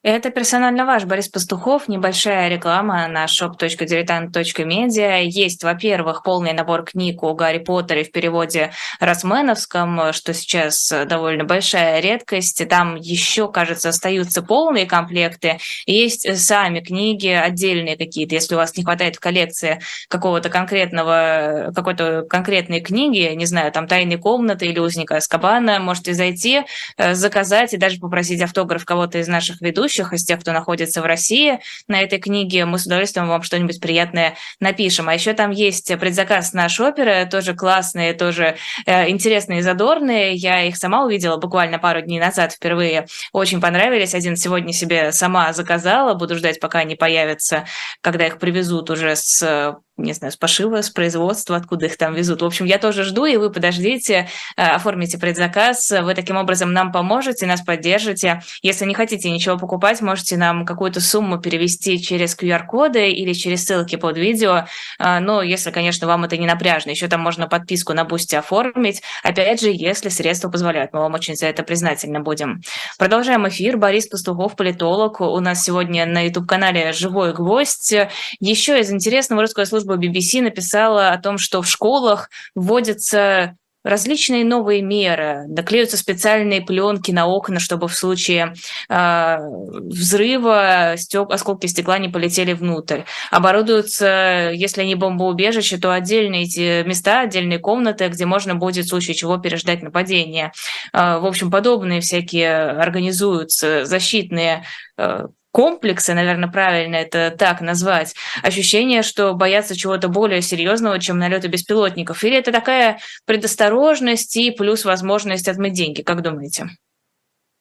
[0.03, 1.87] Это персонально ваш Борис Пастухов.
[1.87, 5.23] Небольшая реклама на shop.diletant.media.
[5.23, 11.99] Есть, во-первых, полный набор книг о Гарри Поттере в переводе Росменовском, что сейчас довольно большая
[11.99, 12.69] редкость.
[12.69, 15.57] Там еще, кажется, остаются полные комплекты.
[15.87, 18.35] Есть сами книги, отдельные какие-то.
[18.35, 23.87] Если у вас не хватает в коллекции какого-то конкретного, какой-то конкретной книги, не знаю, там
[23.87, 26.61] «Тайной комнаты» или «Узника Аскабана», можете зайти,
[26.97, 31.01] э, заказать и даже попросить автограф кого-то из наших ведущих ведущих, из тех, кто находится
[31.01, 32.65] в России на этой книге.
[32.65, 35.07] Мы с удовольствием вам что-нибудь приятное напишем.
[35.07, 40.33] А еще там есть предзаказ на оперы, тоже классные, тоже э, интересные и задорные.
[40.33, 43.07] Я их сама увидела буквально пару дней назад впервые.
[43.31, 44.13] Очень понравились.
[44.13, 46.13] Один сегодня себе сама заказала.
[46.13, 47.65] Буду ждать, пока они появятся,
[48.01, 52.41] когда их привезут уже с не знаю, с пошива, с производства, откуда их там везут.
[52.41, 55.91] В общем, я тоже жду, и вы подождите, э, оформите предзаказ.
[55.91, 58.41] Вы таким образом нам поможете, нас поддержите.
[58.61, 63.95] Если не хотите ничего покупать, можете нам какую-то сумму перевести через QR-коды или через ссылки
[63.95, 64.65] под видео.
[64.99, 66.91] Э, но если, конечно, вам это не напряжно.
[66.91, 69.01] Еще там можно подписку на Boosty оформить.
[69.23, 70.93] Опять же, если средства позволяют.
[70.93, 72.61] Мы вам очень за это признательны будем.
[72.99, 73.77] Продолжаем эфир.
[73.77, 75.21] Борис Пастухов, политолог.
[75.21, 77.95] У нас сегодня на YouTube-канале «Живой гвоздь».
[78.39, 84.43] Еще из интересного русская служба служба BBC написала о том, что в школах вводятся различные
[84.43, 88.53] новые меры, доклеются специальные пленки на окна, чтобы в случае
[88.89, 93.01] э, взрыва стек, осколки стекла не полетели внутрь.
[93.31, 99.15] Оборудуются, если не бомбоубежище, то отдельные эти места, отдельные комнаты, где можно будет в случае
[99.15, 100.51] чего переждать нападение.
[100.91, 104.65] Э, в общем, подобные всякие организуются защитные
[104.97, 111.47] э, комплексы, наверное, правильно это так назвать, ощущение, что боятся чего-то более серьезного, чем налеты
[111.47, 112.23] беспилотников?
[112.23, 116.03] Или это такая предосторожность и плюс возможность отмыть деньги?
[116.03, 116.69] Как думаете?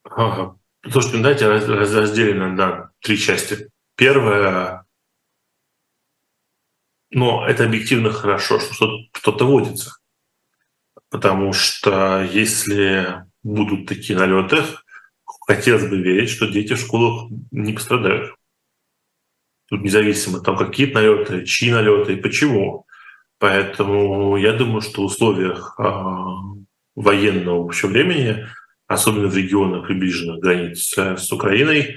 [0.04, 0.58] Ага.
[0.82, 3.70] Слушайте, ну давайте разделим на три части.
[3.96, 4.84] Первое,
[7.10, 9.92] но это объективно хорошо, что что-то водится.
[11.08, 14.58] Потому что если будут такие налеты,
[15.46, 18.34] хотелось бы верить, что дети в школах не пострадают.
[19.68, 22.86] Тут независимо, там какие налеты, чьи налеты и почему.
[23.38, 25.84] Поэтому я думаю, что в условиях э,
[26.94, 28.46] военного вообще времени,
[28.86, 31.96] особенно в регионах, приближенных границ с Украиной,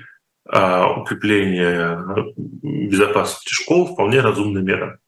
[0.51, 2.33] э, укрепление
[2.63, 4.99] безопасности школ вполне разумная мера.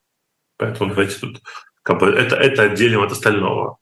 [0.56, 1.42] Поэтому давайте тут
[1.82, 3.78] как бы это, это отделим от остального.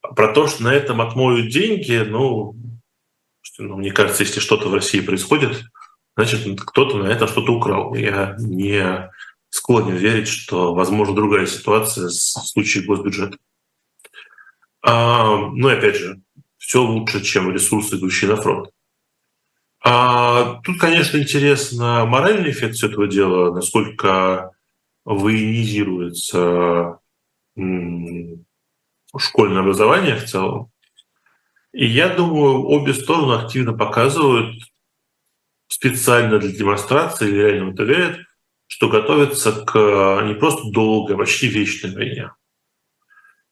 [0.00, 2.54] Про то, что на этом отмоют деньги, ну,
[3.58, 5.64] ну, мне кажется, если что-то в России происходит,
[6.16, 7.94] значит, кто-то на это что-то украл.
[7.94, 9.10] Я не
[9.50, 13.38] склонен верить, что возможно другая ситуация в случае госбюджета.
[14.82, 16.20] А, ну и опять же,
[16.58, 18.70] все лучше, чем ресурсы, идущие на фронт.
[19.82, 24.50] А, тут, конечно, интересно моральный эффект всего этого дела, насколько
[25.04, 26.98] военизируется
[29.16, 30.70] школьное образование в целом.
[31.74, 34.62] И я думаю, обе стороны активно показывают
[35.66, 38.20] специально для демонстрации или реально доверяют,
[38.68, 42.30] что готовится к не просто долгой, а почти вечной войне.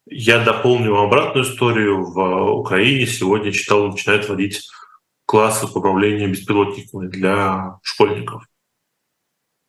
[0.07, 2.05] Я дополню обратную историю.
[2.05, 4.71] В Украине сегодня читал, начинает вводить
[5.27, 8.45] классы управления беспилотниками для школьников.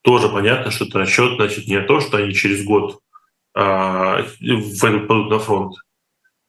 [0.04, 3.00] Тоже понятно, что это расчет, значит, не то, что они через год
[3.56, 4.24] а,
[4.80, 5.76] пойдут на фронт.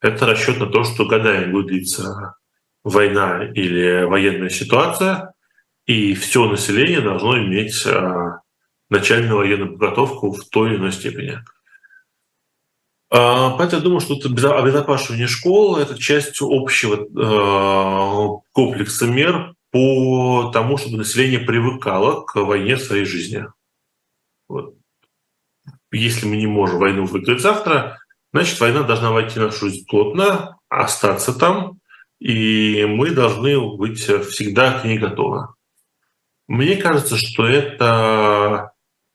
[0.05, 2.35] Это расчет на то, что годами будет длиться
[2.83, 5.33] война или военная ситуация,
[5.87, 8.43] и все население должно иметь а,
[8.91, 11.39] начальную военную подготовку в той или иной степени.
[13.11, 20.51] А, поэтому я думаю, что это обезопасивание школ– это часть общего а, комплекса мер по
[20.53, 23.47] тому, чтобы население привыкало к войне в своей жизни.
[24.49, 24.75] Вот.
[25.93, 28.04] Если мы не можем войну выиграть завтра,
[28.35, 31.79] значит, война должна войти в нашу жизнь плотно, остаться там,
[32.19, 35.49] и мы должны быть всегда к ней готовы.
[36.49, 38.73] Мне кажется, что это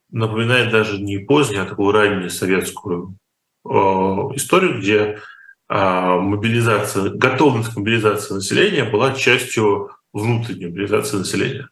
[0.10, 3.18] напоминает даже не позднюю, а такую раннюю советскую
[3.66, 5.20] э, историю, где э,
[5.68, 11.70] мобилизация, готовность к мобилизации населения была частью внутренней мобилизации населения.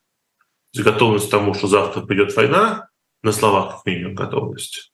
[0.73, 2.89] То есть готовность к тому, что завтра придет война,
[3.23, 4.91] на словах как минимум готовность.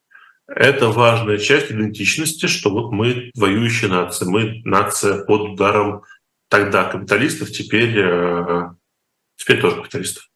[0.48, 6.04] Это важная часть идентичности, что вот мы воюющая нация, мы нация под ударом
[6.50, 8.70] тогда капиталистов, теперь, э,
[9.38, 10.30] теперь тоже капиталистов.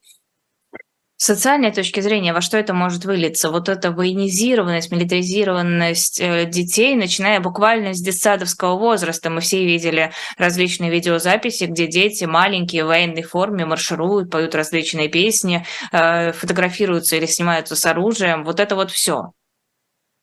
[1.19, 3.49] С социальной точки зрения, во что это может вылиться?
[3.49, 9.31] Вот эта военизированность, милитаризированность э, детей, начиная буквально с детсадовского возраста.
[9.31, 15.65] Мы все видели различные видеозаписи, где дети маленькие в военной форме маршируют, поют различные песни,
[15.91, 18.43] э, фотографируются или снимаются с оружием.
[18.43, 19.31] Вот это вот все.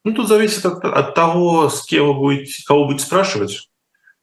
[0.04, 3.70] Ну, тут зависит от, от того, с кем вы будете, кого будете спрашивать.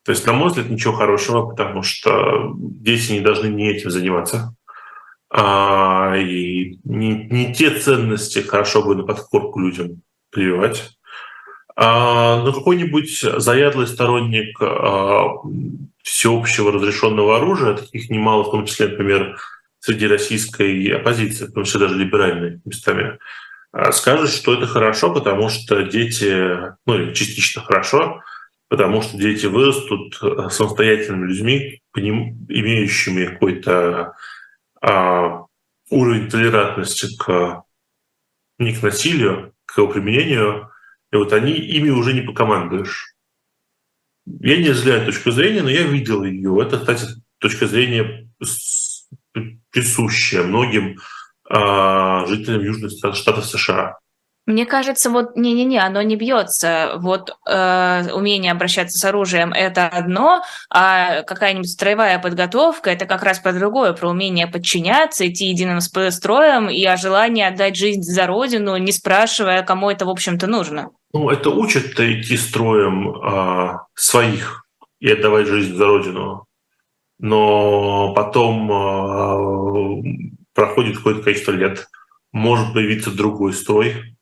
[0.03, 4.55] То есть, на мой взгляд, ничего хорошего, потому что дети не должны не этим заниматься
[5.29, 10.91] а, и не, не те ценности хорошо бы на подкорку людям прививать.
[11.75, 15.29] А, но какой-нибудь заядлый сторонник а,
[16.03, 19.37] всеобщего разрешенного оружия, таких немало, в том числе, например,
[19.79, 23.17] среди российской оппозиции, в том числе даже либеральной местами,
[23.71, 28.21] а, скажет, что это хорошо, потому что дети, ну или частично хорошо,
[28.67, 30.15] потому что дети вырастут
[30.51, 34.13] самостоятельными людьми, имеющими какой-то
[34.81, 35.45] а,
[35.89, 37.63] уровень толерантности к,
[38.59, 40.71] не к насилию, к его применению,
[41.11, 43.15] и вот они ими уже не покомандуешь.
[44.25, 46.57] Я не разделяю точку зрения, но я видел ее.
[46.61, 47.05] Это, кстати,
[47.39, 48.29] точка зрения
[49.71, 50.99] присущая многим
[51.51, 53.97] жителям Южных Штатов США.
[54.47, 56.93] Мне кажется, вот не-не-не, оно не бьется.
[56.97, 63.39] Вот э, умение обращаться с оружием это одно, а какая-нибудь строевая подготовка это как раз
[63.39, 68.75] про другое, про умение подчиняться, идти единым строем и о желании отдать жизнь за родину,
[68.77, 70.89] не спрашивая, кому это в общем-то нужно.
[71.13, 74.65] Ну, это учит идти строем э, своих
[74.99, 76.45] и отдавать жизнь за родину,
[77.19, 81.87] но потом э, проходит какое-то количество лет,
[82.31, 84.15] может появиться другой строй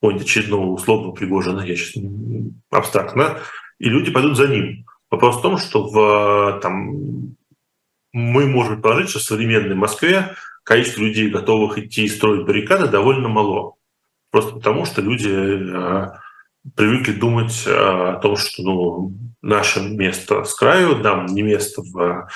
[0.00, 2.02] какого-нибудь очередного условного Пригожина, я сейчас
[2.70, 3.38] абстрактно,
[3.78, 4.86] и люди пойдут за ним.
[5.10, 7.36] Вопрос в том, что в, там,
[8.12, 13.28] мы можем положить, что в современной Москве количество людей, готовых идти и строить баррикады, довольно
[13.28, 13.74] мало.
[14.30, 16.10] Просто потому, что люди э,
[16.76, 19.12] привыкли думать э, о том, что ну,
[19.42, 22.28] наше место с краю, нам не место в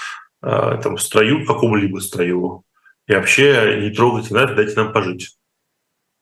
[0.42, 2.64] э, этом строю, в каком-либо строю.
[3.06, 5.36] И вообще не трогайте нас, дайте нам пожить.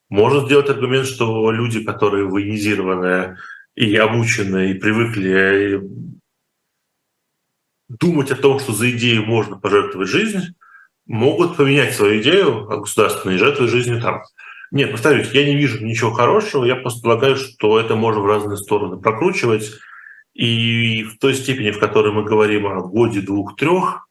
[0.09, 3.37] Можно сделать аргумент, что люди, которые военизированы
[3.75, 5.81] и обучены, и привыкли
[7.89, 10.55] думать о том, что за идею можно пожертвовать жизнь,
[11.07, 14.23] могут поменять свою идею о государственной жертве жизнью там.
[14.71, 18.57] Нет, повторюсь, я не вижу ничего хорошего, я просто полагаю, что это можно в разные
[18.57, 19.71] стороны прокручивать.
[20.35, 24.09] И в той степени, в которой мы говорим о годе двух-трех,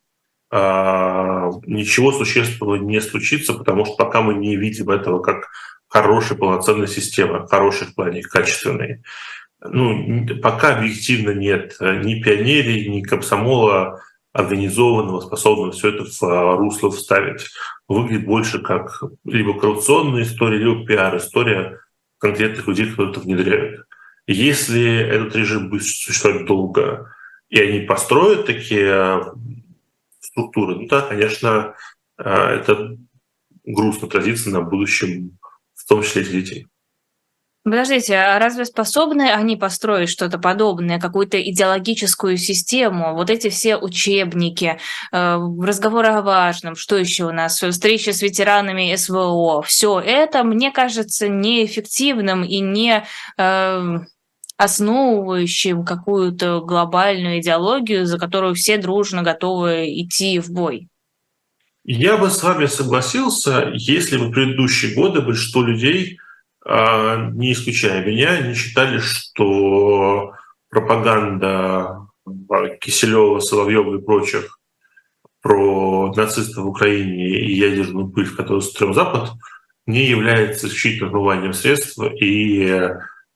[0.51, 5.49] ничего существенного не случится, потому что пока мы не видим этого как
[5.87, 9.01] хорошей полноценной системы, хорошей в плане качественной.
[9.63, 14.01] Ну, пока объективно нет ни пионерии, ни комсомола
[14.33, 17.47] организованного, способного все это в а, русло вставить.
[17.87, 21.79] Выглядит больше как либо коррупционная история, либо пиар-история
[22.17, 23.85] конкретных людей, которые это внедряют.
[24.27, 27.13] Если этот режим будет существовать долго,
[27.49, 29.33] и они построят такие а,
[30.31, 31.75] структуры, ну да, конечно,
[32.17, 32.97] а, это
[33.63, 35.37] грустно отразится на будущем
[35.75, 36.67] в том числе этих детей.
[37.63, 43.13] Подождите, а разве способны они построить что-то подобное, какую-то идеологическую систему?
[43.13, 44.79] Вот эти все учебники,
[45.11, 50.71] э, разговоры о важном, что еще у нас, встречи с ветеранами СВО, все это, мне
[50.71, 53.05] кажется, неэффективным и не
[53.37, 53.99] э,
[54.63, 60.87] основывающим какую-то глобальную идеологию, за которую все дружно готовы идти в бой.
[61.83, 66.17] Я бы с вами согласился, если бы в предыдущие годы большинство людей–
[66.63, 70.33] а, не исключая меня, не считали, что
[70.69, 72.07] пропаганда
[72.79, 74.59] Киселева, Соловьева и прочих
[75.41, 79.31] про нацистов в Украине и ядерную пыль, которую строил Запад,
[79.87, 82.89] не является исключительно отмыванием средств и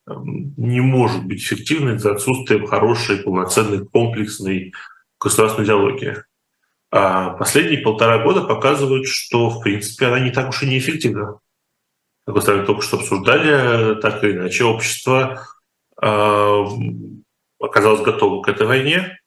[0.07, 4.73] не может быть эффективной за отсутствием хорошей, полноценной, комплексной
[5.19, 6.17] государственной идеологии.
[6.91, 11.39] А последние полтора года показывают, что, в принципе, она не так уж и неэффективна
[12.25, 15.45] как вы только что обсуждали, так или иначе общество
[16.01, 16.65] э,
[17.59, 19.19] оказалось готово к этой войне,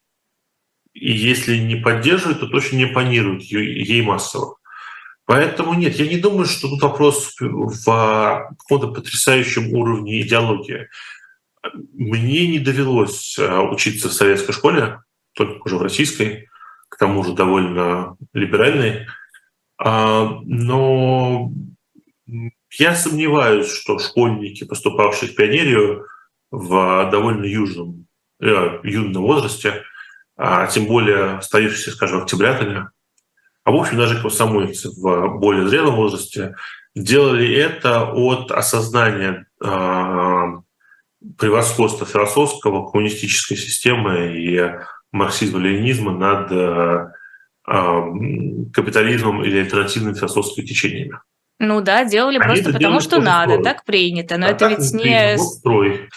[0.94, 4.56] и если не поддерживает, то точно не оппонирует ей массово.
[5.28, 10.88] Поэтому нет, я не думаю, что тут вопрос в каком-то потрясающем уровне идеологии.
[11.92, 15.02] Мне не довелось э, учиться в советской школе,
[15.34, 16.48] только уже в российской,
[16.88, 19.06] к тому же довольно либеральной.
[19.76, 21.52] А, но
[22.78, 26.06] я сомневаюсь, что школьники, поступавшие в пионерию
[26.50, 28.06] в довольно южном,
[28.40, 29.82] э, юном возрасте,
[30.38, 32.88] а тем более ставившиеся, скажем, октябрятами,
[33.68, 36.54] а в общем даже комсомольцы в более зрелом возрасте,
[36.94, 40.44] делали это от осознания э,
[41.36, 44.72] превосходства философского, коммунистической системы и
[45.12, 47.08] марксизма-ленинизма над э,
[47.68, 48.02] э,
[48.72, 51.20] капитализмом или альтернативными философскими течениями.
[51.58, 53.64] Ну да, делали Они просто потому, что надо, строй.
[53.64, 54.38] так принято.
[54.38, 55.36] Но а это ведь не...
[55.36, 56.08] Строй.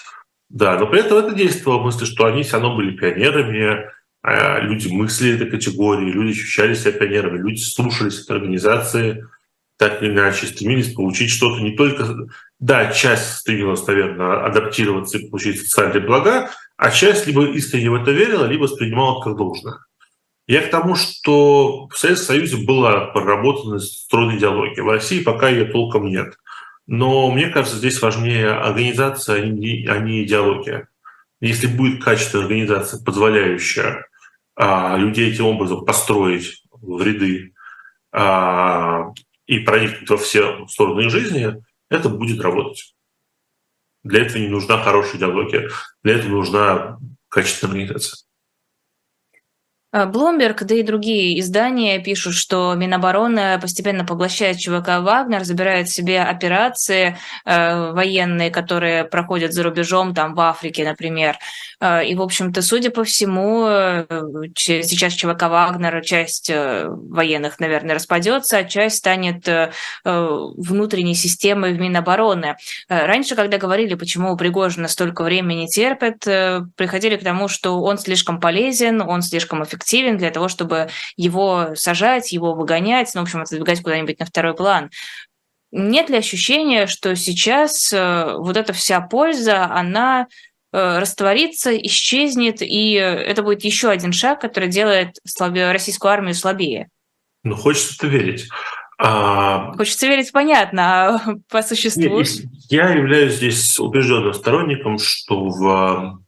[0.47, 3.89] Да, но при этом это действовало в смысле, что они все равно были пионерами,
[4.23, 9.27] люди мыслили этой категории, люди ощущали себя пионерами, люди слушались этой организации,
[9.77, 12.27] так или иначе стремились получить что-то не только...
[12.59, 18.11] Да, часть стремилась, наверное, адаптироваться и получить социальные блага, а часть либо искренне в это
[18.11, 19.79] верила, либо воспринимала как должное.
[20.47, 24.83] Я к тому, что в Советском Союзе была проработана стройная идеология.
[24.83, 26.35] В России пока ее толком нет.
[26.85, 30.89] Но мне кажется, здесь важнее организация, а не, а идеология.
[31.39, 34.05] Если будет качественная организация, позволяющая
[34.55, 37.53] а, людей этим образом построить в ряды
[38.11, 39.11] а,
[39.45, 41.55] и проникнуть во все стороны жизни,
[41.89, 42.95] это будет работать.
[44.03, 45.69] Для этого не нужна хорошая идеология,
[46.03, 46.99] для этого нужна
[47.29, 48.25] качественная организация.
[49.93, 57.17] Bloomberg, да и другие издания пишут, что Минобороны постепенно поглощает ЧВК «Вагнер», забирает себе операции
[57.45, 61.37] э, военные, которые проходят за рубежом, там в Африке, например.
[61.81, 64.05] Э, и, в общем-то, судя по всему, э,
[64.55, 69.71] сейчас ЧВК «Вагнер», часть э, военных, наверное, распадется, а часть станет э,
[70.05, 72.55] внутренней системой в Минобороны.
[72.87, 77.97] Э, раньше, когда говорили, почему Пригожина столько времени терпят, э, приходили к тому, что он
[77.97, 83.23] слишком полезен, он слишком эффективен, эффективен для того, чтобы его сажать, его выгонять, ну, в
[83.23, 84.89] общем, отодвигать куда-нибудь на второй план.
[85.71, 90.27] Нет ли ощущения, что сейчас э, вот эта вся польза, она
[90.73, 96.89] э, растворится, исчезнет, и это будет еще один шаг, который делает слабее, российскую армию слабее?
[97.43, 98.49] Ну, хочется верить.
[98.99, 99.71] А...
[99.77, 102.19] Хочется верить, понятно, а по существу.
[102.19, 102.29] Нет,
[102.69, 106.21] я являюсь здесь убежденным сторонником, что в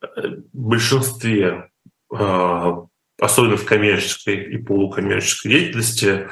[0.00, 1.68] э, большинстве
[2.12, 6.28] особенно в коммерческой и полукоммерческой деятельности,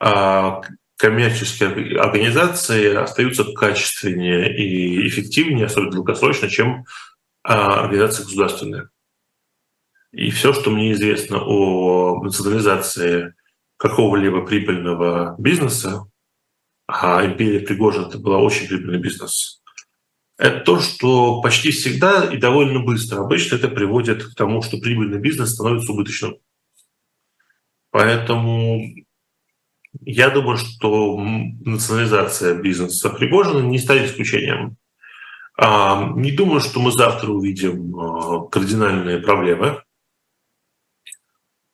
[0.00, 0.60] а,
[0.96, 6.84] коммерческие организации остаются качественнее и эффективнее, особенно долгосрочно, чем
[7.44, 8.88] а, организации государственные.
[10.12, 13.34] И все, что мне известно о национализации
[13.78, 16.04] какого-либо прибыльного бизнеса,
[16.86, 19.61] а империя Пригожина это была очень прибыльный бизнес,
[20.42, 25.20] это то, что почти всегда и довольно быстро обычно это приводит к тому, что прибыльный
[25.20, 26.34] бизнес становится убыточным.
[27.92, 28.82] Поэтому
[30.00, 34.78] я думаю, что национализация бизнеса Пригожина не станет исключением.
[35.56, 39.80] А, не думаю, что мы завтра увидим а, кардинальные проблемы.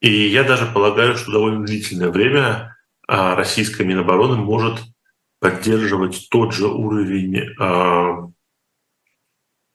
[0.01, 4.83] И я даже полагаю, что довольно длительное время а, российская Минобороны может
[5.41, 7.55] поддерживать тот же уровень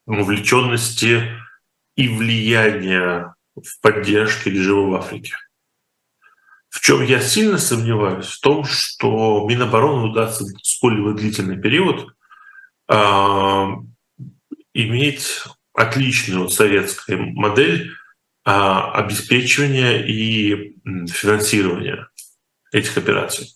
[0.06, 1.30] вовлеченности
[1.96, 5.36] и влияния в поддержке режима в Африке.
[6.70, 12.16] В чем я сильно сомневаюсь, в том, что Минобороны удастся сколь-либо длительный период
[14.74, 15.44] иметь
[15.74, 17.92] отличную советскую модель
[18.44, 20.76] обеспечивания и
[21.08, 22.08] финансирования
[22.72, 23.50] этих операций.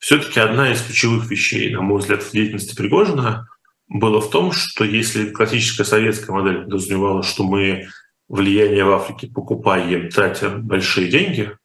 [0.00, 3.48] Все-таки одна из ключевых вещей, на мой взгляд, в деятельности Пригожина
[3.90, 7.88] было в том, что если классическая советская модель подразумевала, что мы
[8.28, 11.56] влияние в Африке покупаем, тратя большие деньги,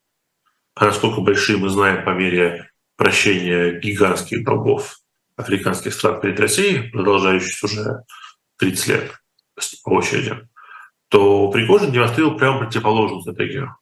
[0.74, 4.98] а насколько большие мы знаем по мере прощения гигантских долгов
[5.38, 8.04] африканских стран перед Россией, продолжающихся уже
[8.58, 9.12] 30 лет
[9.84, 10.36] по очереди,
[11.10, 13.76] то Пригожин демонстрировал прямо противоположную стратегию,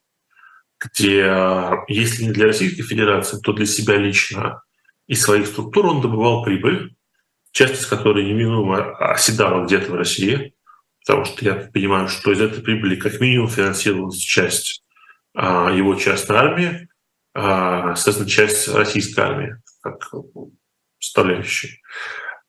[0.82, 4.62] где, если не для Российской Федерации, то для себя лично
[5.08, 6.94] и своих структур он добывал прибыль,
[7.54, 10.54] часть из которой неминуемо оседала где-то в России,
[11.06, 14.84] потому что я понимаю, что из этой прибыли как минимум финансировалась часть
[15.36, 16.90] а, его частной армии,
[17.34, 20.12] а, соответственно, часть российской армии, как
[21.00, 21.82] составляющей,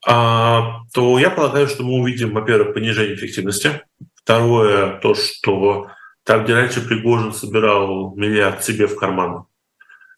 [0.07, 3.83] а, то я полагаю, что мы увидим, во-первых, понижение эффективности,
[4.15, 5.89] второе, то, что
[6.25, 9.47] там, где раньше Пригожин собирал миллиард себе в карман,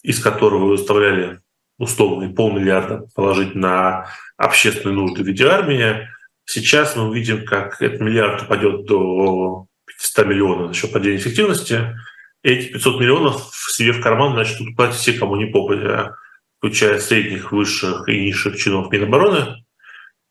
[0.03, 1.41] из которого выставляли
[1.79, 4.07] условный полмиллиарда положить на
[4.37, 6.09] общественные нужды в виде армии,
[6.49, 11.97] Сейчас мы увидим, как этот миллиард упадет до 500 миллионов за счет падения эффективности.
[12.43, 16.14] Эти 500 миллионов себе в карман начнут платить все, кому не попадя,
[16.59, 19.64] включая средних, высших и низших чинов Минобороны.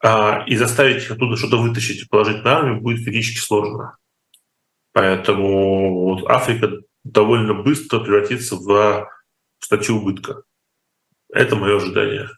[0.02, 3.98] А, и заставить их оттуда что-то вытащить и положить на армию будет критически сложно.
[4.93, 9.10] Поэтому Африка довольно быстро превратится в
[9.60, 10.43] статью убытка.
[11.32, 12.30] Это мое ожидание.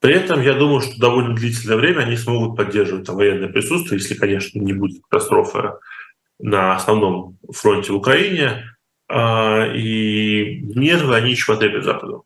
[0.00, 4.14] При этом я думаю, что довольно длительное время они смогут поддерживать там военное присутствие, если,
[4.14, 5.72] конечно, не будет катастрофы
[6.38, 8.64] на основном фронте в Украине.
[9.08, 12.24] А, и нервы они еще потребят Западу.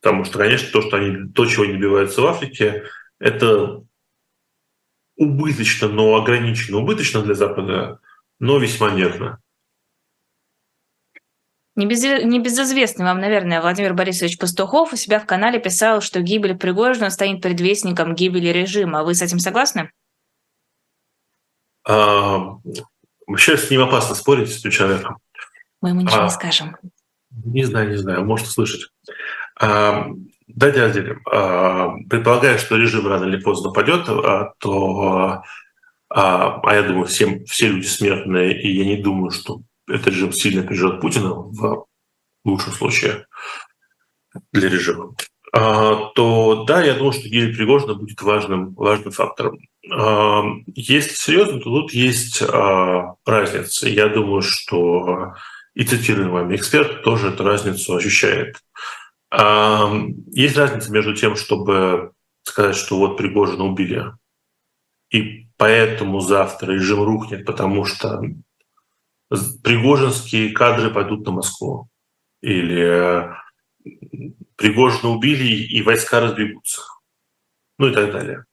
[0.00, 2.84] Потому что, конечно, то, что они, то, чего они добиваются в Африке,
[3.18, 3.82] это
[5.16, 8.00] убыточно, но ограниченно убыточно для Запада,
[8.38, 9.40] но весьма нервно.
[11.76, 17.42] Небезызвестный вам, наверное, Владимир Борисович Пастухов у себя в канале писал, что гибель Пригожина станет
[17.42, 19.04] предвестником гибели режима.
[19.04, 19.90] Вы с этим согласны?
[21.86, 22.56] А,
[23.26, 25.18] вообще с ним опасно спорить, с этим человеком.
[25.82, 26.76] Мы ему ничего а, не скажем.
[27.44, 28.90] Не знаю, не знаю, может услышать.
[29.60, 30.06] А,
[30.46, 31.20] давайте разделим.
[31.30, 35.42] А, предполагая, что режим рано или поздно падет, а, то,
[36.08, 40.32] а, а я думаю, всем, все люди смертные, и я не думаю, что этот режим
[40.32, 41.86] сильно прижет Путина в
[42.44, 43.26] лучшем случае
[44.52, 45.14] для режима,
[45.52, 49.58] а, то да, я думаю, что гибель Пригожина будет важным, важным фактором.
[49.90, 53.88] А, если серьезно, то тут есть а, разница.
[53.88, 55.34] Я думаю, что
[55.74, 58.56] и цитируемый эксперт тоже эту разницу ощущает.
[59.30, 62.12] Есть разница между тем, чтобы
[62.44, 64.04] сказать, что вот Пригожина убили,
[65.10, 68.22] и поэтому завтра режим рухнет, потому что
[69.28, 71.88] пригожинские кадры пойдут на Москву.
[72.42, 73.28] Или
[74.56, 76.82] Пригожина убили, и войска разбегутся.
[77.78, 78.44] Ну и так далее.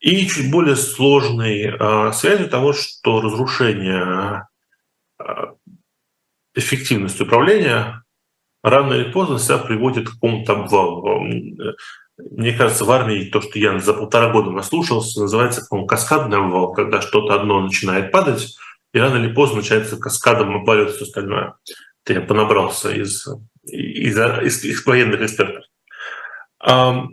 [0.00, 4.46] И чуть более сложной э, связью того, что разрушение
[5.18, 5.24] э,
[6.54, 8.04] эффективности управления
[8.62, 11.26] рано или поздно себя приводит к какому-то обвалу.
[12.18, 16.72] Мне кажется, в армии то, что я за полтора года наслушался, называется, по-моему, каскадный обвал,
[16.72, 18.56] когда что-то одно начинает падать,
[18.92, 21.54] и рано или поздно начинается каскадом обваливаться все остальное.
[22.04, 23.26] Это я понабрался из,
[23.64, 25.64] из, из, из военных экспертов.
[26.60, 27.04] А,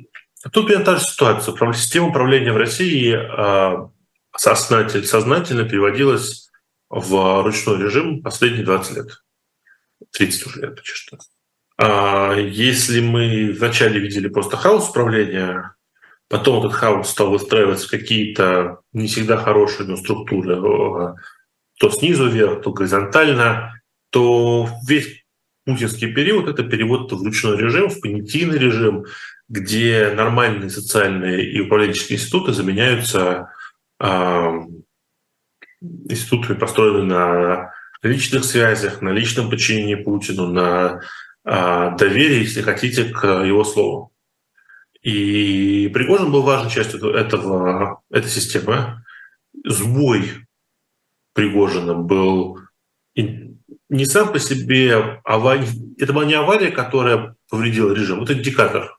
[0.51, 1.74] тут примерно та же ситуация.
[1.74, 3.89] Система управления в России а,
[4.36, 6.49] сознательно, сознательно переводилась
[6.89, 9.07] в ручной режим последние 20 лет.
[10.11, 11.17] 30 уже лет почти что.
[11.78, 15.76] А, если мы вначале видели просто хаос управления,
[16.30, 20.55] потом этот хаос стал выстраиваться в какие-то не всегда хорошие но структуры,
[21.80, 25.24] то снизу вверх, то горизонтально, то весь
[25.65, 29.05] путинский период— это перевод в ручной режим, в понятийный режим,
[29.49, 33.49] где нормальные социальные и управленческие институты заменяются
[33.99, 34.51] э,
[36.09, 41.01] институтами, построенными на личных связях, на личном подчинении Путину, на
[41.45, 44.11] э, доверии, если хотите, к его слову.
[45.01, 49.03] И Пригожин был важной частью этого, этой системы.
[49.65, 50.32] Сбой
[51.34, 52.59] Пригожина был
[53.15, 55.67] не сам по себе авария,
[55.99, 58.97] это была не авария, которая повредила режим, это индикатор,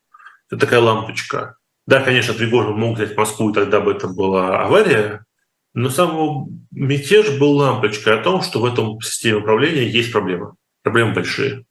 [0.48, 1.56] это такая лампочка.
[1.86, 5.24] Да, конечно, Пригожин мог взять Москву, и тогда бы это была авария,
[5.74, 11.14] но сам мятеж был лампочкой о том, что в этом системе управления есть проблемы, проблемы
[11.14, 11.64] большие.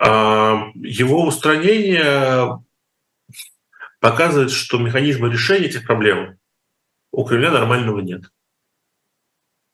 [0.00, 2.62] А его устранение
[4.00, 6.38] показывает, что механизма решения этих проблем
[7.10, 8.30] у Кремля нормального нет.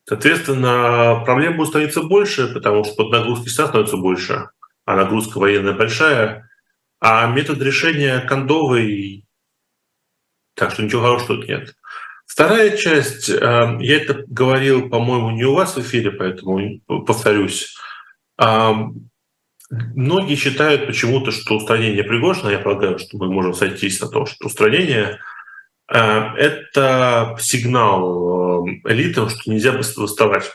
[0.06, 4.50] Соответственно, проблем будет становиться больше, потому что под нагрузки становится больше,
[4.84, 6.50] а нагрузка военная большая,
[7.00, 9.26] а метод решения кондовый,
[10.54, 11.74] так что ничего хорошего тут нет.
[12.26, 17.74] Вторая часть, э, я это говорил, по-моему, не у вас в эфире, поэтому повторюсь.
[19.70, 24.46] Многие считают почему-то, что устранение Пригожина, я полагаю, что мы можем сойтись на том, что
[24.46, 25.18] устранение э,–
[25.88, 30.50] это сигнал э, элитам, что нельзя восставать.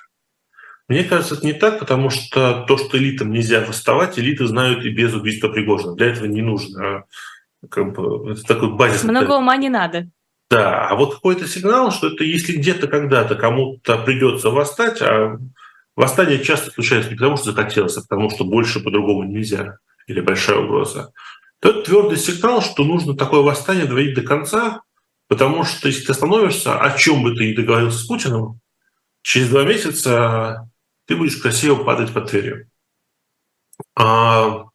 [0.88, 4.90] Мне кажется, это не так, потому что то, что элитам нельзя восставать, элиты знают и
[4.90, 5.96] без убийства Пригожина.
[5.96, 7.04] Для этого не нужно.
[7.70, 9.04] Как бы, это такой базис.
[9.04, 10.10] Много ума не надо.
[10.50, 15.38] Да, а вот какой-то сигнал, что это если где-то когда-то кому-то придется восстать, а
[16.00, 20.60] Восстание часто случается не потому, что захотелось, а потому, что больше по-другому нельзя или большая
[20.60, 21.12] угроза.
[21.60, 24.84] То это твердый сигнал, что нужно такое восстание доводить до конца,
[25.30, 28.60] потому что если ты остановишься, о чем бы ты ни договорился с Путиным,
[29.22, 30.70] через два месяца
[31.06, 32.68] ты будешь красиво падать под дверью.
[33.96, 34.66] А,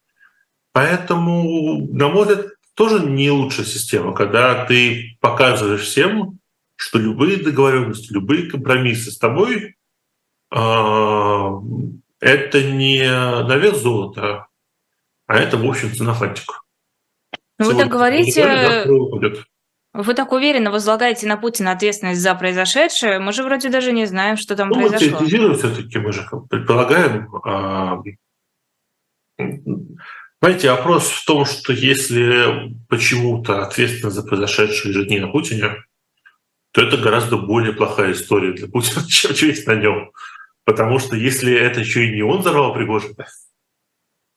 [0.72, 6.38] поэтому, на мой взгляд, тоже не лучшая система, когда ты показываешь всем,
[6.76, 9.76] что любые договоренности, любые компромиссы с тобой
[10.50, 11.60] а,
[12.20, 14.46] это не на вес золота,
[15.26, 16.60] а это, в общем, цена фантика.
[17.58, 18.84] Ну, вы так говорите,
[19.94, 23.20] вы так уверенно возлагаете на Путина ответственность за произошедшее.
[23.20, 25.06] Мы же вроде даже не знаем, что там ну, произошло.
[25.06, 27.32] Мы теоретизируем все-таки, мы же предполагаем.
[27.44, 28.02] А,
[30.42, 35.76] знаете, вопрос в том, что если почему-то ответственность за произошедшее лежит не на Путине,
[36.72, 40.10] то это гораздо более плохая история для Путина, чем есть на нем.
[40.64, 43.26] Потому что если это еще и не он взорвал Пригожина,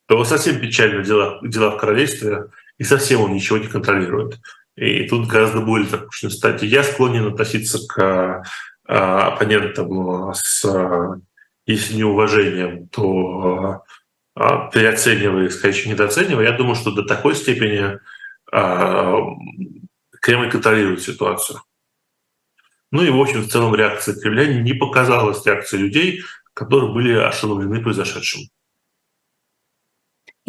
[0.08, 4.40] то совсем печально дела, дела в королевстве, и совсем он ничего не контролирует.
[4.78, 6.30] И тут гораздо более запущено.
[6.30, 8.44] Кстати, я склонен относиться к
[8.88, 10.64] а, оппонентам с,
[11.66, 13.84] если не уважением, то
[14.36, 16.46] а, переоценивая, скорее недооценивая.
[16.46, 18.00] Я думаю, что до такой степени
[18.52, 19.18] а,
[20.22, 21.60] Кремль контролирует ситуацию.
[22.92, 26.22] Ну и, в общем, в целом реакция Кремля не показалась реакцией людей,
[26.54, 28.42] которые были ошеломлены произошедшим.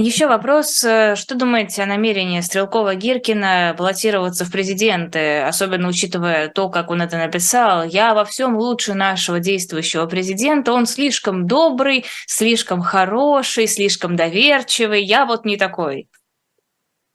[0.00, 0.84] Еще вопрос.
[0.84, 7.18] Э, что думаете о намерении Стрелкова-Гиркина баллотироваться в президенты, особенно учитывая то, как он это
[7.18, 7.82] написал?
[7.82, 10.72] «Я во всем лучше нашего действующего президента.
[10.72, 15.02] Он слишком добрый, слишком хороший, слишком доверчивый.
[15.02, 16.08] Я вот не такой».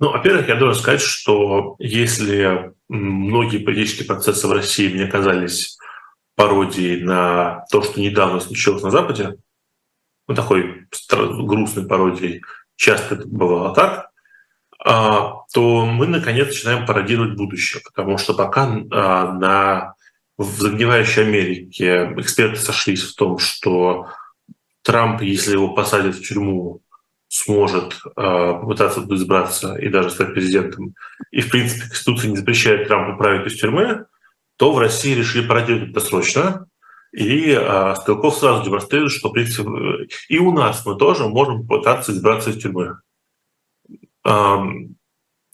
[0.02, 5.78] Ну, во-первых, я должен сказать, что если многие политические процессы в России мне казались
[6.36, 9.38] пародией на то, что недавно случилось на Западе,
[10.28, 10.86] ну, такой
[11.46, 12.42] грустной пародией,
[12.76, 14.10] часто это бывало так,
[14.84, 19.94] а, то мы, наконец, начинаем пародировать будущее, потому что пока а, на,
[20.38, 24.08] в загнивающей Америке эксперты сошлись в том, что
[24.82, 26.82] Трамп, если его посадят в тюрьму,
[27.30, 30.94] сможет попытаться избраться и даже стать президентом,
[31.32, 34.06] и, в принципе, Конституция не запрещает Трампу править из тюрьмы,
[34.58, 36.68] то в России решили пародировать это срочно.
[37.14, 39.70] И э, Стрелков сразу демонстрирует, что, в принципе,
[40.30, 42.98] и у нас мы тоже можем попытаться избраться из тюрьмы.
[44.26, 44.96] Эм,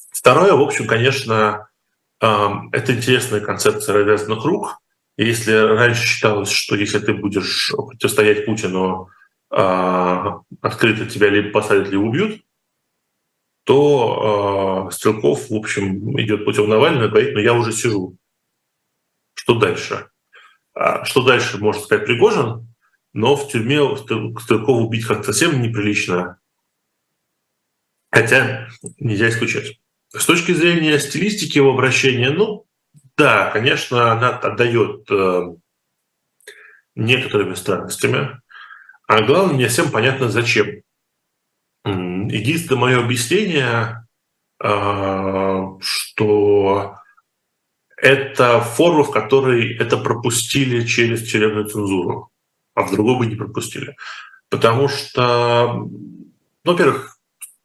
[0.10, 1.68] второе, в общем, конечно,
[2.22, 4.80] эм, это интересная концепция развязанных рук.
[5.18, 9.10] Если раньше считалось, что если ты будешь противостоять Путину,
[9.52, 12.42] а, открыто тебя либо посадят, либо убьют,
[13.66, 18.18] то э, Стрелков, в общем, идет путем Навального и говорит, ну я уже сижу.
[19.34, 20.10] Что дальше?
[20.80, 22.74] А что дальше, может сказать Пригожин,
[23.12, 26.40] но в тюрьме Стрелкова убить как-то совсем неприлично.
[28.10, 29.78] Хотя нельзя исключать.
[30.14, 32.66] С точки зрения стилистики его обращения, ну,
[33.18, 35.54] да, конечно, она отдает э,
[36.96, 38.40] некоторыми странностями.
[39.06, 40.82] А главное, не всем понятно, зачем.
[41.84, 44.08] Единственное мое объяснение,
[44.64, 46.99] а, что
[48.02, 52.32] это форма, в которой это пропустили через тюремную цензуру,
[52.76, 53.96] а в другой бы не пропустили.
[54.50, 55.88] Потому что,
[56.64, 57.18] ну, во-первых,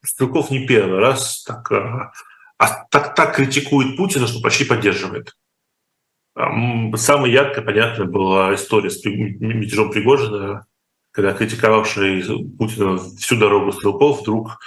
[0.02, 2.12] Стрелков не первый раз так, а,
[2.58, 5.34] а так, так критикует Путина, что почти поддерживает.
[6.34, 10.66] Самая яркая, понятная была история с мятежом Пригожина
[11.14, 12.24] когда критиковавший
[12.58, 14.58] Путина всю дорогу Стрелков вдруг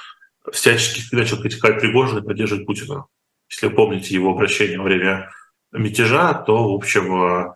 [0.49, 3.05] всячески начал критиковать Пригожина и поддерживать Путина.
[3.49, 5.29] Если вы помните его обращение во время
[5.71, 7.53] мятежа, то, в общем, э,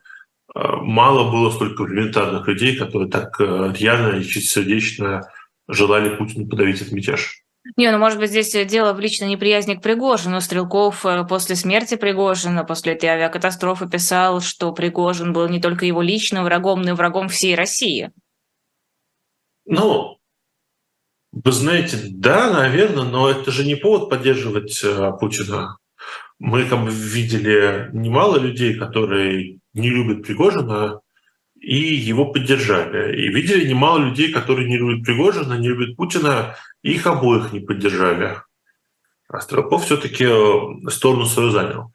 [0.56, 5.30] э, мало было столько комплементарных людей, которые так э, рьяно и чистосердечно
[5.68, 7.44] желали Путину подавить этот мятеж.
[7.78, 10.42] Не, ну может быть здесь дело в личной неприязни к Пригожину.
[10.42, 16.44] Стрелков после смерти Пригожина, после этой авиакатастрофы писал, что Пригожин был не только его личным
[16.44, 18.12] врагом, но и врагом всей России.
[19.66, 20.18] Ну,
[21.32, 24.84] вы знаете, да, наверное, но это же не повод поддерживать
[25.20, 25.78] Путина.
[26.44, 31.00] Мы бы видели немало людей, которые не любят Пригожина
[31.54, 33.16] и его поддержали.
[33.16, 37.60] И видели немало людей, которые не любят Пригожина, не любят Путина, и их обоих не
[37.60, 38.38] поддержали.
[39.30, 41.94] А Стрелков все-таки э, сторону свою занял.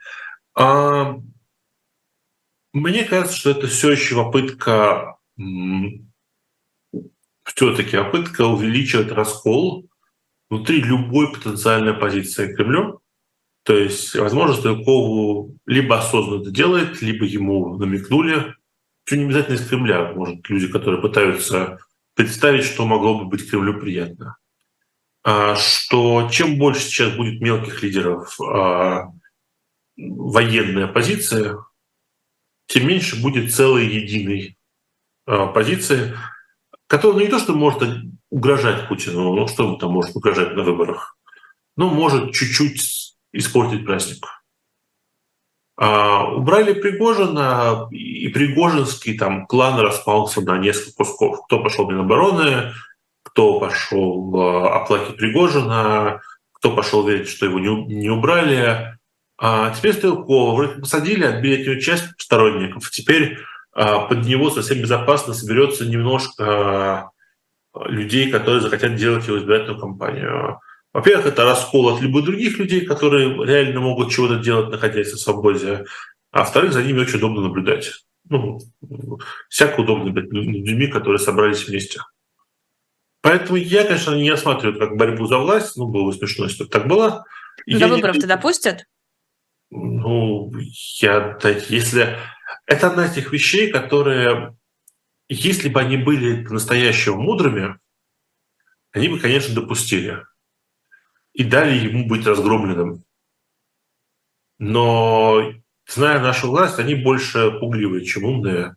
[0.54, 1.16] А
[2.72, 5.16] мне кажется, что это все еще попытка
[7.42, 9.88] все-таки попытка увеличивать раскол
[10.48, 13.02] внутри любой потенциальной оппозиции Кремлю.
[13.66, 18.54] То есть, возможно, Стрелкову либо осознанно это делает, либо ему намекнули.
[19.04, 20.12] Все не обязательно из Кремля.
[20.12, 21.80] Может, люди, которые пытаются
[22.14, 24.36] представить, что могло бы быть Кремлю приятно.
[25.24, 29.12] А, что чем больше сейчас будет мелких лидеров а,
[29.96, 31.56] военной оппозиции,
[32.68, 34.56] тем меньше будет целой единой
[35.26, 36.16] а, позиции,
[36.86, 37.82] который ну, не то, что может
[38.30, 41.18] угрожать Путину, ну что там может угрожать на выборах,
[41.74, 43.05] но может чуть-чуть
[43.36, 44.26] испортить праздник.
[45.78, 51.44] А, убрали Пригожина, и Пригожинский там клан распался на несколько кусков.
[51.46, 52.72] Кто пошел в Минобороны,
[53.22, 56.22] кто пошел а, оплакивать Пригожина,
[56.52, 58.96] кто пошел верить, что его не, не убрали.
[59.38, 62.90] А теперь Стрелкова вроде посадили, отбили от него часть сторонников.
[62.90, 63.38] Теперь
[63.72, 67.10] а, под него совсем безопасно соберется немножко а,
[67.84, 70.60] людей, которые захотят делать его избирательную кампанию.
[70.96, 75.84] Во-первых, это раскол от любых других людей, которые реально могут чего-то делать, находясь на свободе.
[76.30, 77.92] А во-вторых, за ними очень удобно наблюдать.
[78.30, 78.60] Ну,
[79.50, 82.00] всяко удобно быть людьми, которые собрались вместе.
[83.20, 85.76] Поэтому я, конечно, не осматриваю как борьбу за власть.
[85.76, 87.26] Ну, было бы смешно, если бы так было.
[87.66, 88.26] До выборов-то не...
[88.26, 88.86] допустят?
[89.68, 90.50] Ну,
[91.02, 91.38] я,
[91.68, 92.16] если
[92.64, 94.56] это одна из тех вещей, которые,
[95.28, 97.78] если бы они были по-настоящему мудрыми,
[98.92, 100.22] они бы, конечно, допустили
[101.36, 103.04] и дали ему быть разгромленным.
[104.58, 105.52] Но,
[105.86, 108.76] зная нашу власть, они больше пугливые, чем умные,